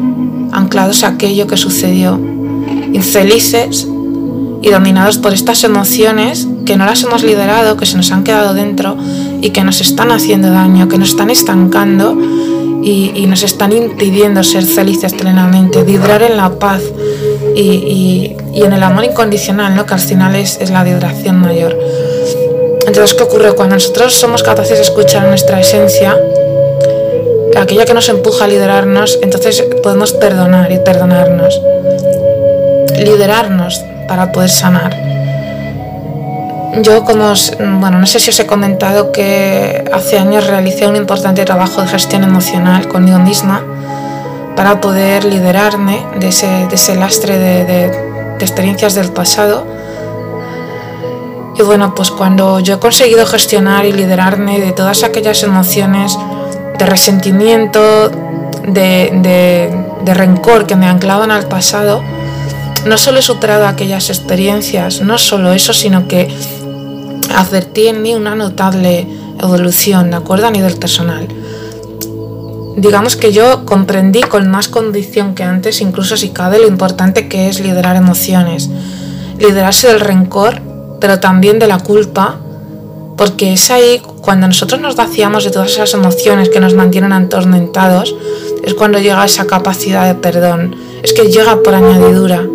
[0.52, 2.18] anclados a aquello que sucedió
[2.92, 3.86] infelices
[4.60, 8.54] y dominados por estas emociones que no las hemos liderado, que se nos han quedado
[8.54, 8.96] dentro
[9.40, 12.16] y que nos están haciendo daño, que nos están estancando
[12.82, 16.80] y, nos están impidiendo ser felices plenamente, vibrar en la paz
[17.54, 19.86] y, en el amor incondicional, ¿no?
[19.86, 21.78] que al final es, es la vibración mayor.
[22.86, 23.52] Entonces, ¿qué ocurre?
[23.52, 26.16] Cuando nosotros somos capaces de escuchar nuestra esencia,
[27.62, 31.60] aquella que nos empuja a liderarnos, entonces podemos perdonar y perdonarnos
[33.04, 34.96] liderarnos para poder sanar.
[36.82, 37.32] Yo como,
[37.80, 41.88] bueno, no sé si os he comentado que hace años realicé un importante trabajo de
[41.88, 43.64] gestión emocional conmigo misma
[44.54, 47.86] para poder liderarme de ese, lastre de, de
[48.38, 49.66] experiencias del pasado.
[51.56, 56.16] Y bueno, pues cuando yo he conseguido gestionar y liderarme de todas aquellas emociones
[56.78, 58.10] de resentimiento,
[58.66, 59.70] de,
[60.04, 62.02] de rencor que me anclaban al pasado,
[62.86, 66.28] no solo he superado aquellas experiencias, no solo eso, sino que
[67.34, 69.06] advertí en mí una notable
[69.40, 70.46] evolución, ¿de acuerdo?
[70.46, 71.28] A nivel personal.
[72.76, 77.48] Digamos que yo comprendí con más condición que antes, incluso si cabe, lo importante que
[77.48, 78.70] es liderar emociones.
[79.38, 80.62] Liderarse del rencor,
[81.00, 82.36] pero también de la culpa,
[83.16, 88.14] porque es ahí cuando nosotros nos vaciamos de todas esas emociones que nos mantienen atormentados,
[88.62, 90.76] es cuando llega esa capacidad de perdón.
[91.02, 92.46] Es que llega por añadidura.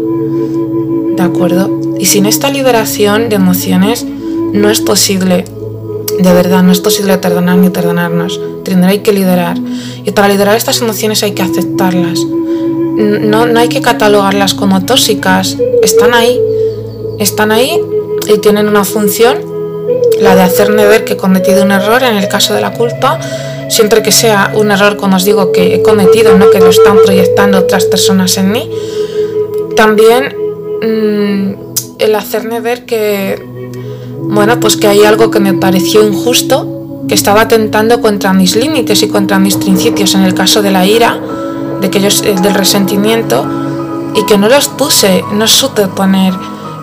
[1.18, 1.96] ¿De acuerdo?
[1.98, 5.46] Y sin esta liberación de emociones no es posible,
[6.20, 8.40] de verdad, no es posible perdonar ni perdonarnos.
[8.64, 9.58] Tendrá que liderar.
[10.06, 12.20] Y para liderar estas emociones hay que aceptarlas.
[12.20, 15.58] No, no hay que catalogarlas como tóxicas.
[15.82, 16.40] Están ahí.
[17.18, 17.82] Están ahí
[18.28, 19.53] y tienen una función,
[20.20, 23.20] la de hacerme ver que he cometido un error en el caso de la culpa,
[23.70, 26.98] siempre que sea un error, como os digo, que he cometido, no que lo están
[27.04, 28.70] proyectando otras personas en mí.
[29.76, 30.44] También
[30.84, 31.54] Mm,
[32.00, 33.42] el hacerme ver que,
[34.20, 39.02] bueno, pues que hay algo que me pareció injusto, que estaba atentando contra mis límites
[39.02, 41.18] y contra mis principios, en el caso de la ira,
[41.80, 43.46] de que eh, del resentimiento,
[44.14, 46.34] y que no los puse, no supe poner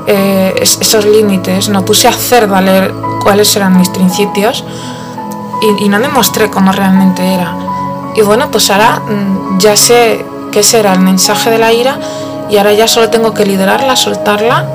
[0.07, 2.91] eh, esos límites, no puse hacer valer
[3.23, 4.65] cuáles eran mis principios
[5.63, 7.55] y, y no demostré cómo realmente era.
[8.15, 11.99] Y bueno, pues ahora mm, ya sé qué será el mensaje de la ira
[12.49, 14.67] y ahora ya solo tengo que liderarla, soltarla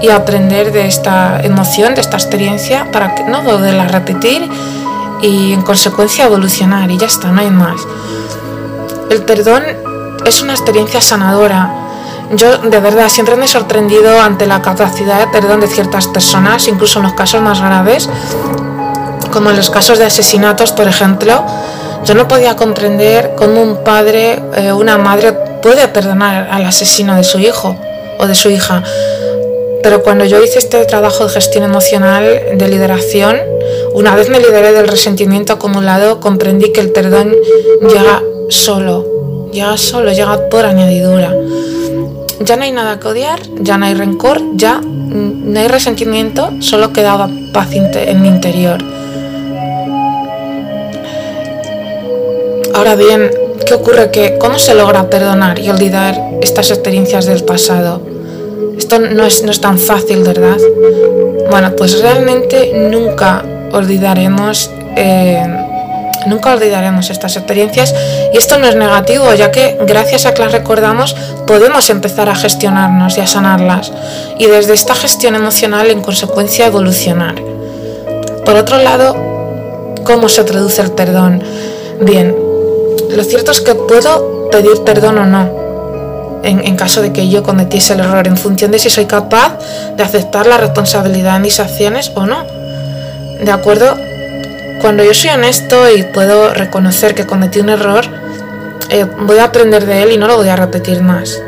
[0.00, 4.48] y aprender de esta emoción, de esta experiencia, para que no volverla repetir
[5.20, 7.80] y en consecuencia evolucionar y ya está, no hay más.
[9.10, 9.64] El perdón
[10.24, 11.87] es una experiencia sanadora.
[12.32, 16.68] Yo de verdad siempre me he sorprendido ante la capacidad de perdón de ciertas personas,
[16.68, 18.08] incluso en los casos más graves,
[19.32, 21.42] como en los casos de asesinatos, por ejemplo.
[22.04, 27.24] Yo no podía comprender cómo un padre, eh, una madre puede perdonar al asesino de
[27.24, 27.76] su hijo
[28.18, 28.82] o de su hija.
[29.82, 32.24] Pero cuando yo hice este trabajo de gestión emocional,
[32.54, 33.38] de lideración,
[33.94, 37.34] una vez me liberé del resentimiento acumulado, comprendí que el perdón
[37.80, 41.34] llega solo, llega solo, llega por añadidura.
[42.40, 46.92] Ya no hay nada que odiar, ya no hay rencor, ya no hay resentimiento, solo
[46.92, 48.78] quedaba paz en mi interior.
[52.74, 53.30] Ahora bien,
[53.68, 54.10] ¿Qué ocurre?
[54.10, 58.00] Que ¿Cómo se logra perdonar y olvidar estas experiencias del pasado?
[58.78, 60.56] Esto no es, no es tan fácil, ¿verdad?
[61.50, 65.46] Bueno, pues realmente nunca olvidaremos eh,
[66.26, 67.94] nunca olvidaremos estas experiencias
[68.32, 71.14] y esto no es negativo, ya que gracias a que las recordamos
[71.46, 73.92] podemos empezar a gestionarnos y a sanarlas
[74.38, 77.36] y desde esta gestión emocional en consecuencia evolucionar.
[78.44, 79.14] Por otro lado,
[80.04, 81.42] ¿cómo se traduce el perdón?
[82.00, 82.34] Bien,
[83.10, 85.58] lo cierto es que puedo pedir perdón o no,
[86.42, 89.58] en, caso de que yo cometiese el error, en función de si soy capaz
[89.96, 92.44] de aceptar la responsabilidad de mis acciones o no.
[93.42, 93.96] ¿De acuerdo?
[94.80, 98.04] Cuando yo soy honesto y puedo reconocer que cometí un error,
[98.90, 101.40] eh, voy a aprender de él y no lo voy a repetir más.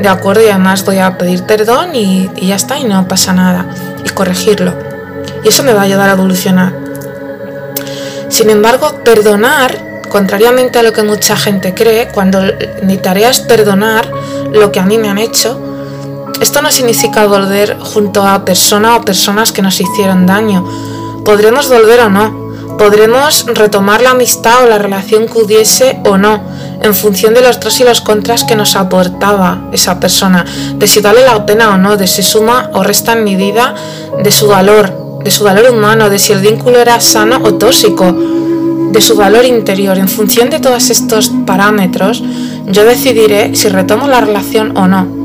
[0.00, 0.42] ¿De acuerdo?
[0.42, 3.66] Y además voy a pedir perdón y, y ya está, y no pasa nada.
[4.04, 4.74] Y corregirlo.
[5.44, 6.72] Y eso me va a ayudar a evolucionar.
[8.28, 12.42] Sin embargo, perdonar Contrariamente a lo que mucha gente cree, cuando
[12.82, 14.06] mi tarea es perdonar
[14.52, 15.58] lo que a mí me han hecho,
[16.38, 20.68] esto no significa volver junto a persona o personas que nos hicieron daño.
[21.24, 22.41] Podremos volver o no.
[22.82, 26.42] Podremos retomar la amistad o la relación que hubiese o no,
[26.82, 30.98] en función de los pros y los contras que nos aportaba esa persona, de si
[30.98, 33.76] vale la pena o no, de si suma o resta en mi vida,
[34.20, 38.16] de su valor, de su valor humano, de si el vínculo era sano o tóxico
[38.90, 39.96] de su valor interior.
[39.96, 42.20] En función de todos estos parámetros,
[42.66, 45.21] yo decidiré si retomo la relación o no.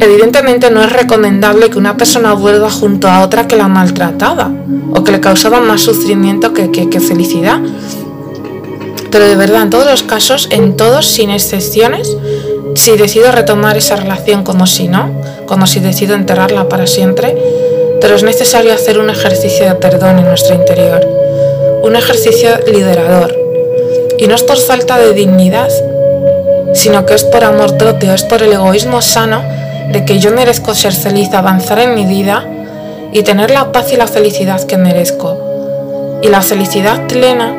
[0.00, 4.50] Evidentemente no es recomendable que una persona vuelva junto a otra que la maltrataba
[4.92, 7.60] o que le causaba más sufrimiento que, que felicidad.
[9.10, 12.16] Pero de verdad, en todos los casos, en todos sin excepciones,
[12.74, 15.10] si decido retomar esa relación como si no,
[15.46, 17.36] como si decido enterrarla para siempre,
[18.00, 21.14] pero es necesario hacer un ejercicio de perdón en nuestro interior
[21.84, 23.36] un ejercicio liderador.
[24.16, 25.68] Y no es por falta de dignidad,
[26.72, 29.42] sino que es por amor propio, es por el egoísmo sano
[29.92, 32.44] de que yo merezco ser feliz, avanzar en mi vida
[33.12, 35.38] y tener la paz y la felicidad que merezco.
[36.22, 37.52] Y la felicidad plena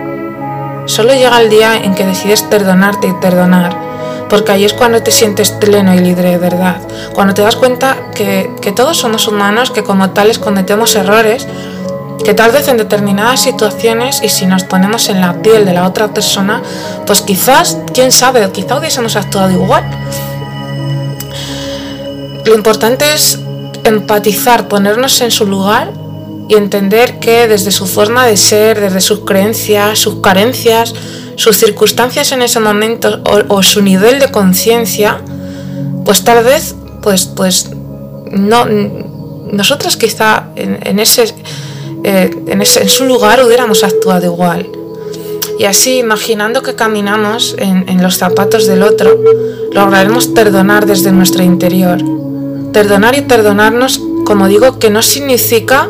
[0.86, 3.76] solo llega el día en que decides perdonarte y perdonar,
[4.30, 6.78] porque ahí es cuando te sientes pleno y libre de verdad,
[7.14, 11.48] cuando te das cuenta que, que todos somos humanos, que como tales cometemos errores,
[12.24, 15.88] que tal vez en determinadas situaciones y si nos ponemos en la piel de la
[15.88, 16.62] otra persona,
[17.06, 19.84] pues quizás, quién sabe, quizá hubiésemos actuado igual.
[22.46, 23.39] Lo importante es
[23.84, 25.91] empatizar, ponernos en su lugar
[26.48, 30.93] y entender que desde su forma de ser, desde sus creencias, sus carencias,
[31.36, 35.22] sus circunstancias en ese momento o, su nivel de conciencia,
[36.06, 37.72] pues tal vez, pues, pues,
[38.32, 38.66] no,
[39.52, 41.34] nosotros quizá en ese
[42.08, 44.70] eh, en, su lugar hubiéramos actuado igual.
[45.58, 49.18] Y así, imaginando que caminamos en, los zapatos del otro,
[49.72, 51.98] lograremos perdonar desde nuestro interior.
[52.76, 55.90] Perdonar y perdonarnos, como digo, que no significa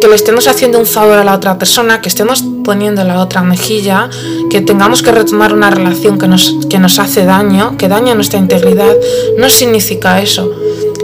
[0.00, 3.42] que le estemos haciendo un favor a la otra persona, que estemos poniendo la otra
[3.42, 4.10] mejilla,
[4.50, 8.38] que tengamos que retomar una relación que nos, que nos hace daño, que daña nuestra
[8.38, 8.94] integridad,
[9.38, 10.52] no significa eso.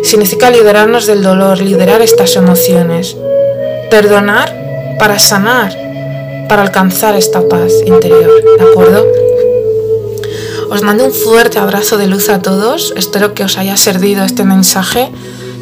[0.03, 3.16] Significa liberarnos del dolor, liberar estas emociones
[3.93, 4.49] perdonar
[4.99, 5.70] para sanar,
[6.49, 9.07] para alcanzar esta paz interior, ¿de acuerdo?
[10.72, 14.42] Os mando un fuerte abrazo de luz a todos, espero que os haya servido este
[14.42, 15.12] mensaje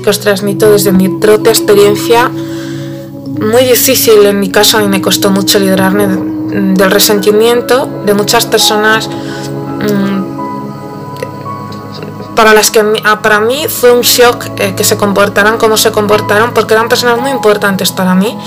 [0.05, 5.03] que os transmito desde mi propia experiencia, muy difícil en mi caso, a mí me
[5.03, 10.31] costó mucho librarme del resentimiento de muchas personas mm,
[12.37, 15.91] para las que ah, para mí fue un shock eh, que se comportaran como se
[15.91, 18.39] comportaron porque eran personas muy importantes para mí.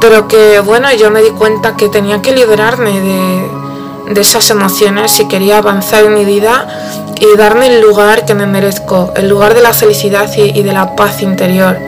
[0.00, 3.65] Pero que bueno yo me di cuenta que tenía que liberarme de,
[4.14, 6.66] esas emociones si quería avanzar en mi vida
[7.16, 10.72] y darme el lugar que me merezco el lugar de la felicidad y, y de
[10.72, 11.78] la paz interior.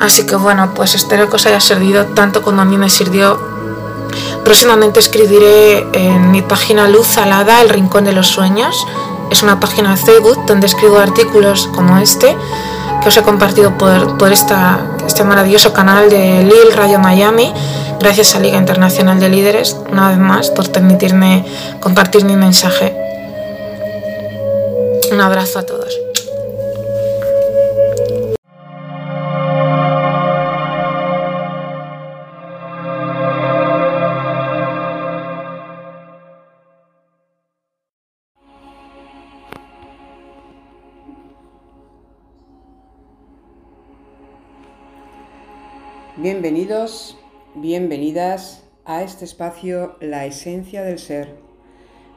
[0.00, 3.38] Así que bueno pues espero que os haya servido tanto como a mí me sirvió.
[4.44, 8.86] Próximamente escribiré en mi página Luz Alada el Rincón de los Sueños.
[9.30, 12.36] Es una página de Facebook donde escribo artículos como este
[13.02, 17.52] que os he compartido por, por esta, este maravilloso canal de Lil Radio Miami.
[18.00, 21.44] Gracias a Liga Internacional de Líderes, una vez más, por permitirme
[21.80, 22.94] compartir mi mensaje.
[25.10, 25.94] Un abrazo a todos.
[46.24, 47.18] Bienvenidos,
[47.54, 51.34] bienvenidas a este espacio La Esencia del Ser,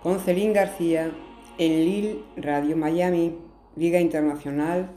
[0.01, 1.11] con Celín García
[1.57, 3.37] en Lil Radio Miami,
[3.75, 4.91] Liga Internacional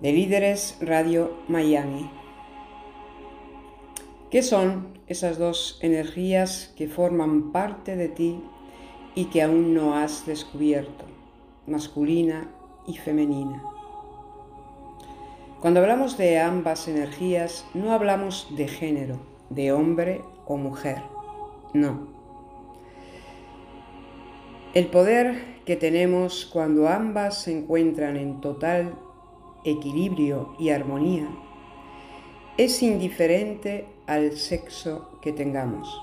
[0.00, 2.10] de Líderes Radio Miami.
[4.30, 8.40] ¿Qué son esas dos energías que forman parte de ti
[9.14, 11.04] y que aún no has descubierto,
[11.66, 12.50] masculina
[12.86, 13.62] y femenina?
[15.60, 19.18] Cuando hablamos de ambas energías, no hablamos de género,
[19.50, 21.02] de hombre o mujer,
[21.74, 22.06] no.
[24.72, 28.94] El poder que tenemos cuando ambas se encuentran en total
[29.64, 31.28] equilibrio y armonía
[32.56, 36.00] es indiferente al sexo que tengamos,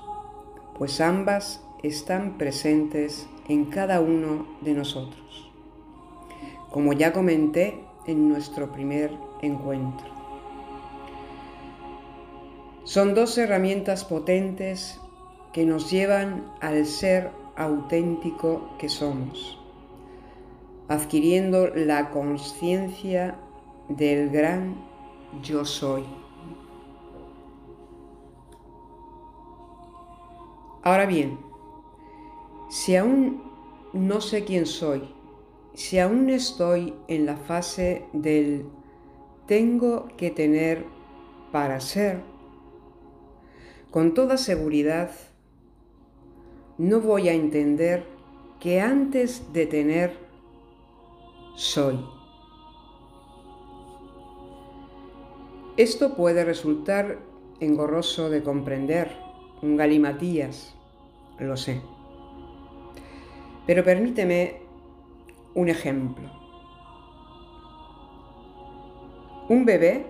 [0.78, 5.50] pues ambas están presentes en cada uno de nosotros.
[6.70, 9.12] Como ya comenté en nuestro primer
[9.42, 10.06] encuentro.
[12.84, 15.00] Son dos herramientas potentes
[15.52, 19.58] que nos llevan al ser auténtico que somos,
[20.88, 23.38] adquiriendo la conciencia
[23.88, 24.76] del gran
[25.42, 26.04] yo soy.
[30.82, 31.40] Ahora bien,
[32.68, 33.42] si aún
[33.92, 35.15] no sé quién soy,
[35.76, 38.64] si aún estoy en la fase del
[39.46, 40.86] tengo que tener
[41.52, 42.22] para ser,
[43.90, 45.10] con toda seguridad
[46.78, 48.06] no voy a entender
[48.58, 50.16] que antes de tener
[51.56, 52.02] soy.
[55.76, 57.18] Esto puede resultar
[57.60, 59.14] engorroso de comprender,
[59.60, 60.74] un galimatías,
[61.38, 61.82] lo sé.
[63.66, 64.65] Pero permíteme
[65.56, 66.28] un ejemplo.
[69.48, 70.06] Un bebé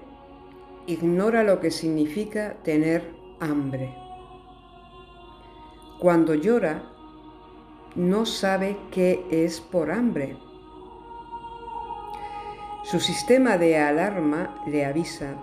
[0.86, 3.94] ignora lo que significa tener hambre.
[6.00, 6.82] Cuando llora,
[7.94, 10.36] no sabe qué es por hambre.
[12.82, 15.36] Su sistema de alarma le avisa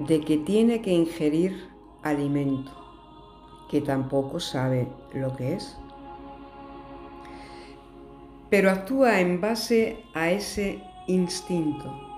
[0.00, 1.70] de que tiene que ingerir
[2.02, 2.72] alimento,
[3.70, 5.81] que tampoco sabe lo que es.
[8.52, 12.12] Pero actúa en base a ese instinto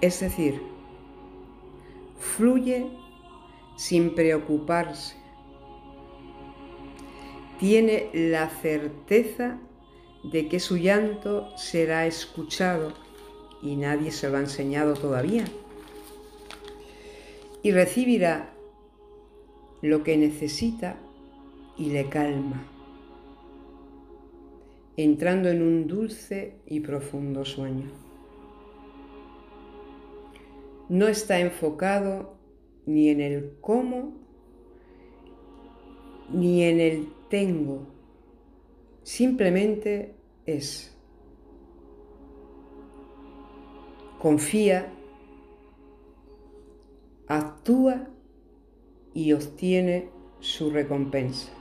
[0.00, 0.62] es decir,
[2.18, 2.86] fluye
[3.76, 5.16] sin preocuparse.
[7.58, 9.58] Tiene la certeza
[10.24, 12.94] de que su llanto será escuchado
[13.62, 15.44] y nadie se lo ha enseñado todavía.
[17.62, 18.54] Y recibirá
[19.82, 20.96] lo que necesita
[21.76, 22.64] y le calma,
[25.02, 27.90] entrando en un dulce y profundo sueño
[30.90, 32.34] no está enfocado
[32.84, 34.12] ni en el cómo
[36.32, 37.86] ni en el tengo,
[39.04, 40.16] simplemente
[40.46, 40.96] es.
[44.18, 44.92] Confía,
[47.26, 48.08] actúa
[49.14, 50.10] y obtiene
[50.40, 51.59] su recompensa.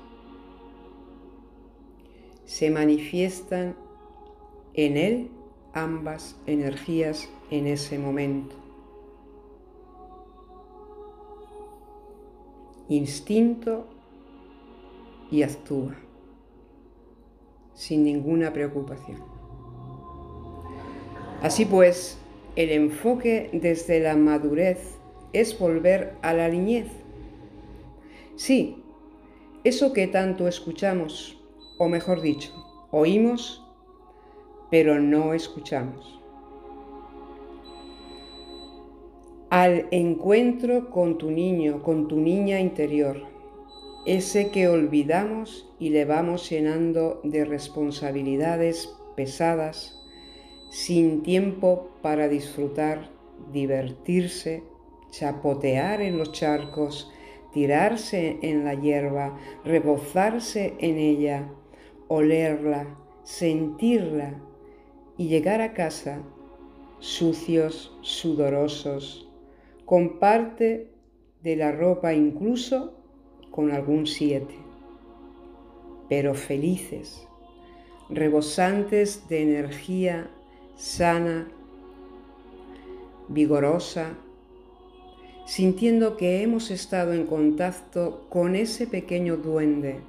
[2.50, 3.76] Se manifiestan
[4.74, 5.30] en él
[5.74, 8.56] ambas energías en ese momento.
[12.90, 13.86] instinto
[15.30, 15.96] y actúa
[17.76, 19.22] sin ninguna preocupación.
[21.44, 22.18] Así pues,
[22.56, 24.98] el enfoque desde la madurez
[25.34, 26.88] es volver a la niñez.
[28.36, 28.84] Sí,
[29.64, 31.39] eso que tanto escuchamos,
[31.80, 32.52] o mejor dicho,
[32.92, 33.66] oímos,
[34.70, 36.20] pero no escuchamos.
[39.50, 43.24] al encuentro con tu niño, con tu niña interior,
[44.06, 50.00] ese que olvidamos y le vamos llenando de responsabilidades pesadas,
[50.70, 53.10] sin tiempo para disfrutar,
[53.52, 54.64] divertirse,
[55.10, 57.12] chapotear en los charcos,
[57.52, 59.36] tirarse en la hierba,
[59.66, 61.50] rebozarse en ella,
[62.10, 62.88] olerla,
[63.24, 64.34] sentirla
[65.16, 66.22] y llegar a casa
[67.00, 69.30] sucios, sudorosos,
[69.86, 70.92] con parte
[71.44, 72.96] de la ropa incluso
[73.52, 74.56] con algún siete,
[76.10, 77.28] pero felices,
[78.10, 80.32] rebosantes de energía
[80.76, 81.48] sana,
[83.28, 84.18] vigorosa,
[85.46, 90.00] sintiendo que hemos estado en contacto con ese pequeño duende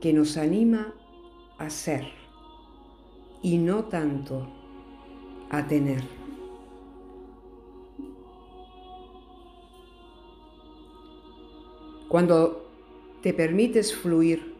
[0.00, 0.94] que nos anima
[1.58, 2.06] a ser
[3.42, 4.46] y no tanto
[5.50, 6.02] a tener.
[12.08, 12.66] Cuando
[13.22, 14.56] te permites fluir,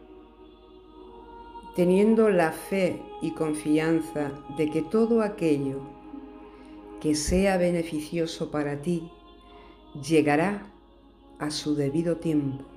[1.75, 5.81] teniendo la fe y confianza de que todo aquello
[7.01, 9.09] que sea beneficioso para ti
[10.07, 10.71] llegará
[11.39, 12.70] a su debido tiempo.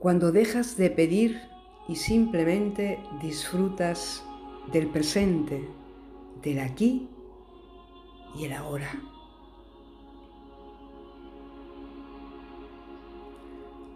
[0.00, 1.42] Cuando dejas de pedir
[1.86, 4.24] y simplemente disfrutas
[4.72, 5.68] del presente,
[6.42, 7.06] del aquí
[8.34, 8.90] y el ahora.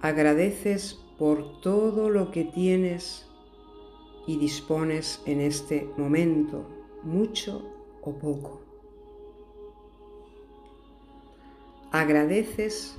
[0.02, 3.26] Agradeces por todo lo que tienes
[4.26, 6.68] y dispones en este momento,
[7.02, 7.62] mucho
[8.02, 8.60] o poco.
[11.92, 12.98] Agradeces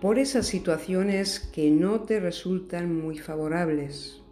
[0.00, 4.22] por esas situaciones que no te resultan muy favorables,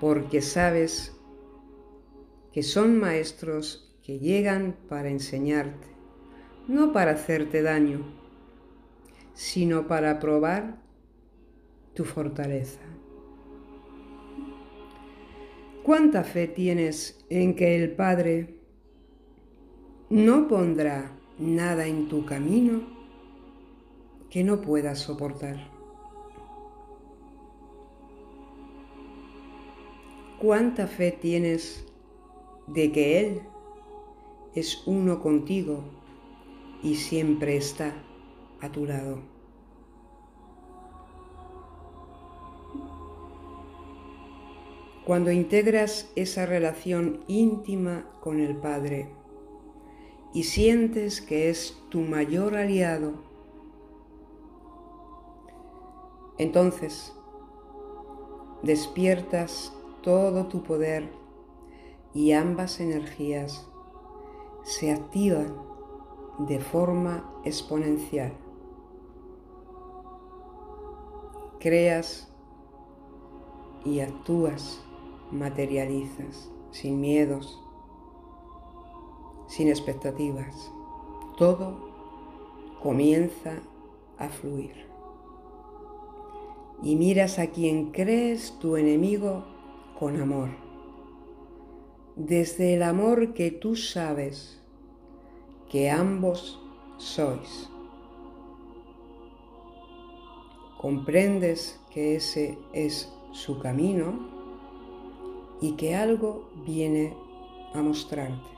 [0.00, 1.16] porque sabes
[2.52, 5.88] que son maestros que llegan para enseñarte,
[6.68, 8.00] no para hacerte daño,
[9.34, 10.80] sino para probar
[11.94, 12.80] tu fortaleza.
[15.82, 18.60] ¿Cuánta fe tienes en que el Padre
[20.08, 22.93] no pondrá nada en tu camino
[24.34, 25.70] que no puedas soportar?
[30.40, 31.86] ¿Cuánta fe tienes
[32.66, 33.42] de que Él
[34.54, 35.84] es uno contigo
[36.82, 37.94] y siempre está
[38.60, 39.20] a tu lado.
[45.04, 49.10] Cuando integras esa relación íntima con el Padre
[50.32, 53.23] y sientes que es tu mayor aliado,
[56.38, 57.14] entonces
[58.62, 61.10] despiertas todo tu poder
[62.12, 63.68] y ambas energías
[64.62, 65.54] se activan
[66.38, 68.32] de forma exponencial.
[71.60, 72.28] Creas
[73.84, 74.82] y actúas,
[75.30, 77.62] materializas, sin miedos,
[79.46, 80.72] sin expectativas.
[81.36, 81.76] Todo
[82.82, 83.60] comienza
[84.18, 84.93] a fluir.
[86.82, 89.44] Y miras a quien crees tu enemigo
[89.98, 90.64] con amor
[92.16, 94.60] desde el amor que tú sabes
[95.68, 96.60] que ambos
[96.96, 97.68] sois.
[100.80, 104.28] Comprendes que ese es su camino
[105.60, 107.16] y que algo viene
[107.72, 108.50] a mostrarte,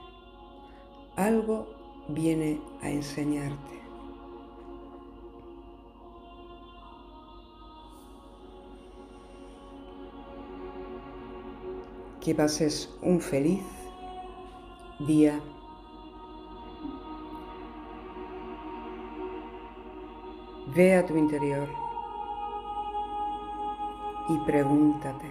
[1.15, 1.69] algo
[2.09, 3.76] viene a enseñarte.
[12.27, 13.62] Que pases un feliz
[15.07, 15.40] día.
[20.74, 21.69] Ve a tu interior
[24.28, 25.31] y pregúntate.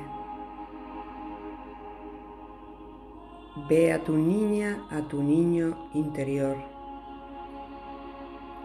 [3.67, 6.55] Ve a tu niña, a tu niño interior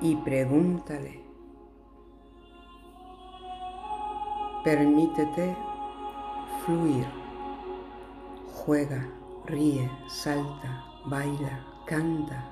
[0.00, 1.20] y pregúntale.
[4.62, 5.56] Permítete
[6.64, 7.19] fluir
[8.64, 9.08] juega,
[9.46, 12.50] ríe, salta, baila, canta.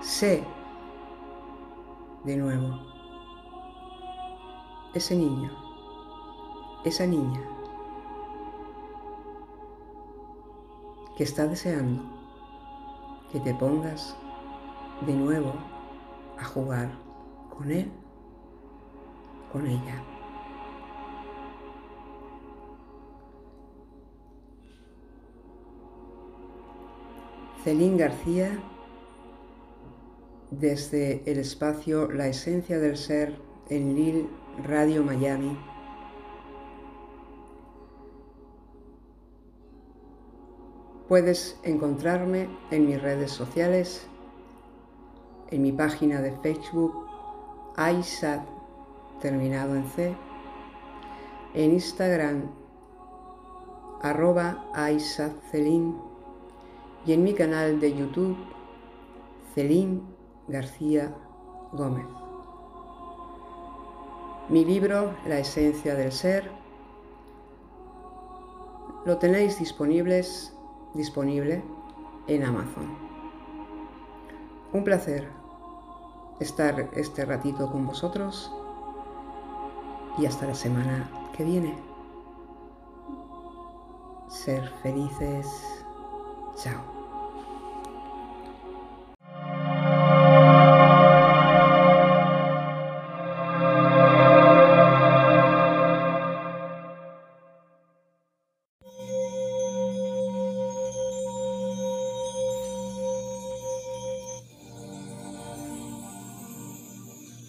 [0.00, 0.44] Sé
[2.24, 2.80] de nuevo
[4.94, 5.50] ese niño,
[6.84, 7.40] esa niña
[11.16, 12.02] que está deseando
[13.30, 14.16] que te pongas
[15.06, 15.52] de nuevo
[16.38, 16.90] a jugar
[17.56, 17.90] con él,
[19.52, 20.17] con ella.
[27.68, 28.58] Celín García,
[30.50, 33.38] desde el espacio La Esencia del Ser
[33.68, 34.26] en Lil
[34.64, 35.54] Radio Miami.
[41.08, 44.08] Puedes encontrarme en mis redes sociales,
[45.50, 47.06] en mi página de Facebook,
[47.76, 48.48] ISAT,
[49.20, 50.16] terminado en C,
[51.52, 52.50] en Instagram,
[54.00, 54.64] arroba
[55.50, 56.07] Celín
[57.06, 58.36] y en mi canal de YouTube,
[59.54, 60.02] Celín
[60.48, 61.14] García
[61.72, 62.06] Gómez.
[64.48, 66.50] Mi libro, La esencia del ser,
[69.04, 70.54] lo tenéis disponibles,
[70.94, 71.62] disponible
[72.26, 72.96] en Amazon.
[74.72, 75.28] Un placer
[76.40, 78.52] estar este ratito con vosotros
[80.18, 81.78] y hasta la semana que viene.
[84.28, 85.77] Ser felices.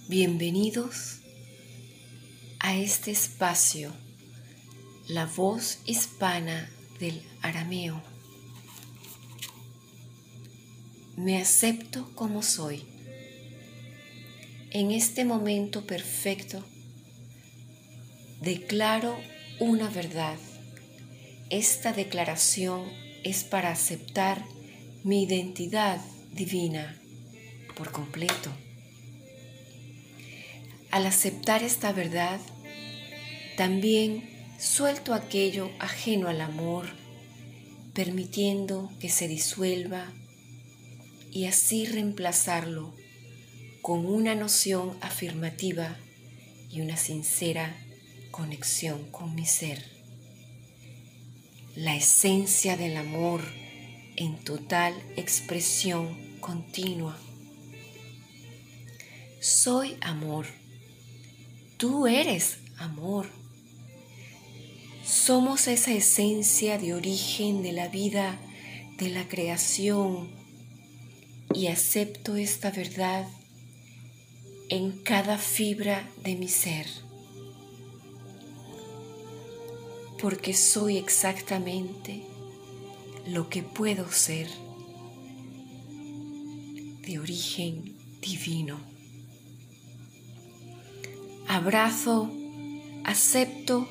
[0.08, 1.22] Bienvenidos
[2.60, 3.92] a este espacio,
[5.08, 6.70] la voz hispana
[7.00, 8.19] del arameo.
[11.20, 12.86] Me acepto como soy.
[14.72, 16.64] En este momento perfecto,
[18.40, 19.18] declaro
[19.60, 20.38] una verdad.
[21.50, 22.86] Esta declaración
[23.26, 24.46] es para aceptar
[25.04, 26.00] mi identidad
[26.32, 26.98] divina
[27.76, 28.50] por completo.
[30.90, 32.40] Al aceptar esta verdad,
[33.58, 34.24] también
[34.58, 36.88] suelto aquello ajeno al amor,
[37.94, 40.14] permitiendo que se disuelva
[41.32, 42.94] y así reemplazarlo
[43.82, 45.98] con una noción afirmativa
[46.70, 47.76] y una sincera
[48.32, 49.84] conexión con mi ser.
[51.76, 53.42] La esencia del amor
[54.16, 57.18] en total expresión continua.
[59.40, 60.46] Soy amor.
[61.78, 63.30] Tú eres amor.
[65.06, 68.38] Somos esa esencia de origen de la vida,
[68.98, 70.39] de la creación,
[71.54, 73.28] y acepto esta verdad
[74.70, 76.86] en cada fibra de mi ser,
[80.22, 82.24] porque soy exactamente
[83.28, 84.48] lo que puedo ser
[87.02, 88.80] de origen divino.
[91.48, 92.32] Abrazo,
[93.04, 93.88] acepto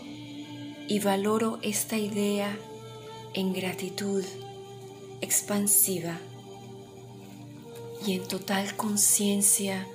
[0.86, 2.56] y valoro esta idea
[3.34, 4.24] en gratitud
[5.20, 6.20] expansiva
[8.06, 9.86] y en total conciencia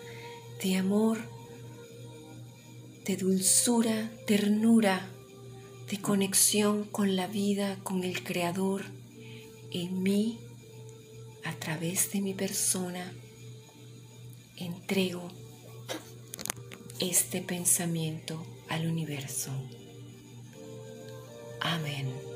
[0.64, 1.20] de amor,
[3.06, 5.10] de dulzura, ternura,
[5.90, 8.86] de conexión con la vida, con el Creador,
[9.72, 10.40] en mí,
[11.44, 13.12] a través de mi persona,
[14.56, 15.30] entrego
[17.00, 19.52] este pensamiento al universo.
[21.60, 22.33] Amén.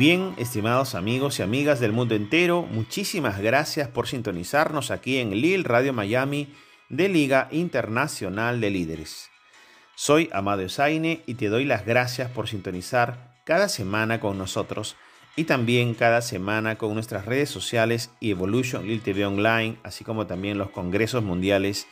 [0.00, 5.62] Bien, estimados amigos y amigas del mundo entero, muchísimas gracias por sintonizarnos aquí en Lil
[5.62, 6.48] Radio Miami
[6.88, 9.28] de Liga Internacional de Líderes.
[9.96, 14.96] Soy Amado Esaine y te doy las gracias por sintonizar cada semana con nosotros
[15.36, 20.26] y también cada semana con nuestras redes sociales y Evolution Lil TV Online, así como
[20.26, 21.86] también los congresos mundiales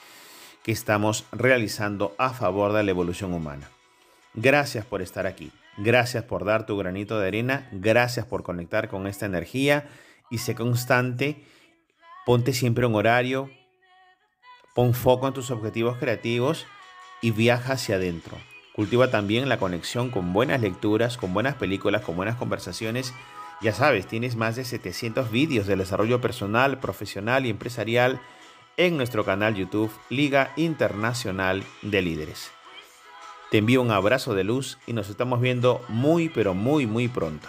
[0.63, 3.69] que estamos realizando a favor de la evolución humana.
[4.33, 5.53] Gracias por estar aquí.
[5.79, 7.69] Gracias por dar tu granito de arena.
[7.71, 9.89] Gracias por conectar con esta energía
[10.29, 11.45] y sé constante.
[12.27, 13.49] Ponte siempre un horario.
[14.75, 16.67] Pon foco en tus objetivos creativos
[17.23, 18.37] y viaja hacia adentro.
[18.75, 23.15] Cultiva también la conexión con buenas lecturas, con buenas películas, con buenas conversaciones.
[23.61, 28.21] Ya sabes, tienes más de 700 vídeos de desarrollo personal, profesional y empresarial
[28.77, 32.58] en nuestro canal YouTube Liga Internacional de Líderes.
[33.51, 37.49] Te envío un abrazo de luz y nos estamos viendo muy, pero muy, muy pronto.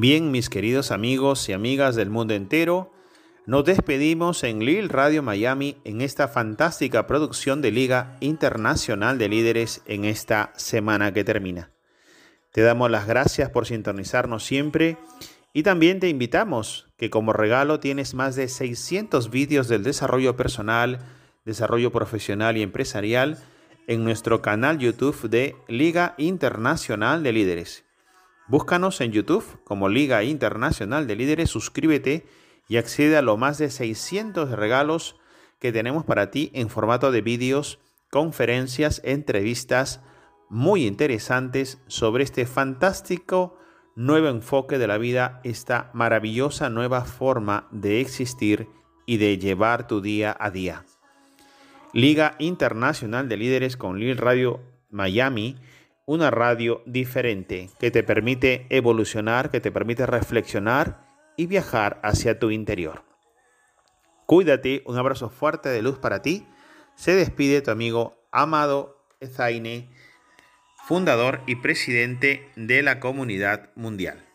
[0.00, 2.92] Bien, mis queridos amigos y amigas del mundo entero,
[3.46, 9.82] nos despedimos en Lil Radio Miami en esta fantástica producción de Liga Internacional de Líderes
[9.86, 11.72] en esta semana que termina.
[12.52, 14.98] Te damos las gracias por sintonizarnos siempre
[15.52, 21.00] y también te invitamos que como regalo tienes más de 600 vídeos del desarrollo personal,
[21.44, 23.38] desarrollo profesional y empresarial
[23.88, 27.87] en nuestro canal YouTube de Liga Internacional de Líderes.
[28.48, 32.24] Búscanos en YouTube como Liga Internacional de Líderes, suscríbete
[32.66, 35.16] y accede a los más de 600 regalos
[35.58, 37.78] que tenemos para ti en formato de vídeos,
[38.10, 40.00] conferencias, entrevistas,
[40.48, 43.58] muy interesantes sobre este fantástico
[43.96, 48.66] nuevo enfoque de la vida, esta maravillosa nueva forma de existir
[49.04, 50.86] y de llevar tu día a día.
[51.92, 54.60] Liga Internacional de Líderes con Lil Radio
[54.90, 55.56] Miami,
[56.08, 61.06] una radio diferente que te permite evolucionar, que te permite reflexionar
[61.36, 63.04] y viajar hacia tu interior.
[64.24, 66.46] Cuídate, un abrazo fuerte de luz para ti.
[66.94, 69.90] Se despide tu amigo Amado Ezaine
[70.86, 74.27] fundador y presidente de la Comunidad Mundial.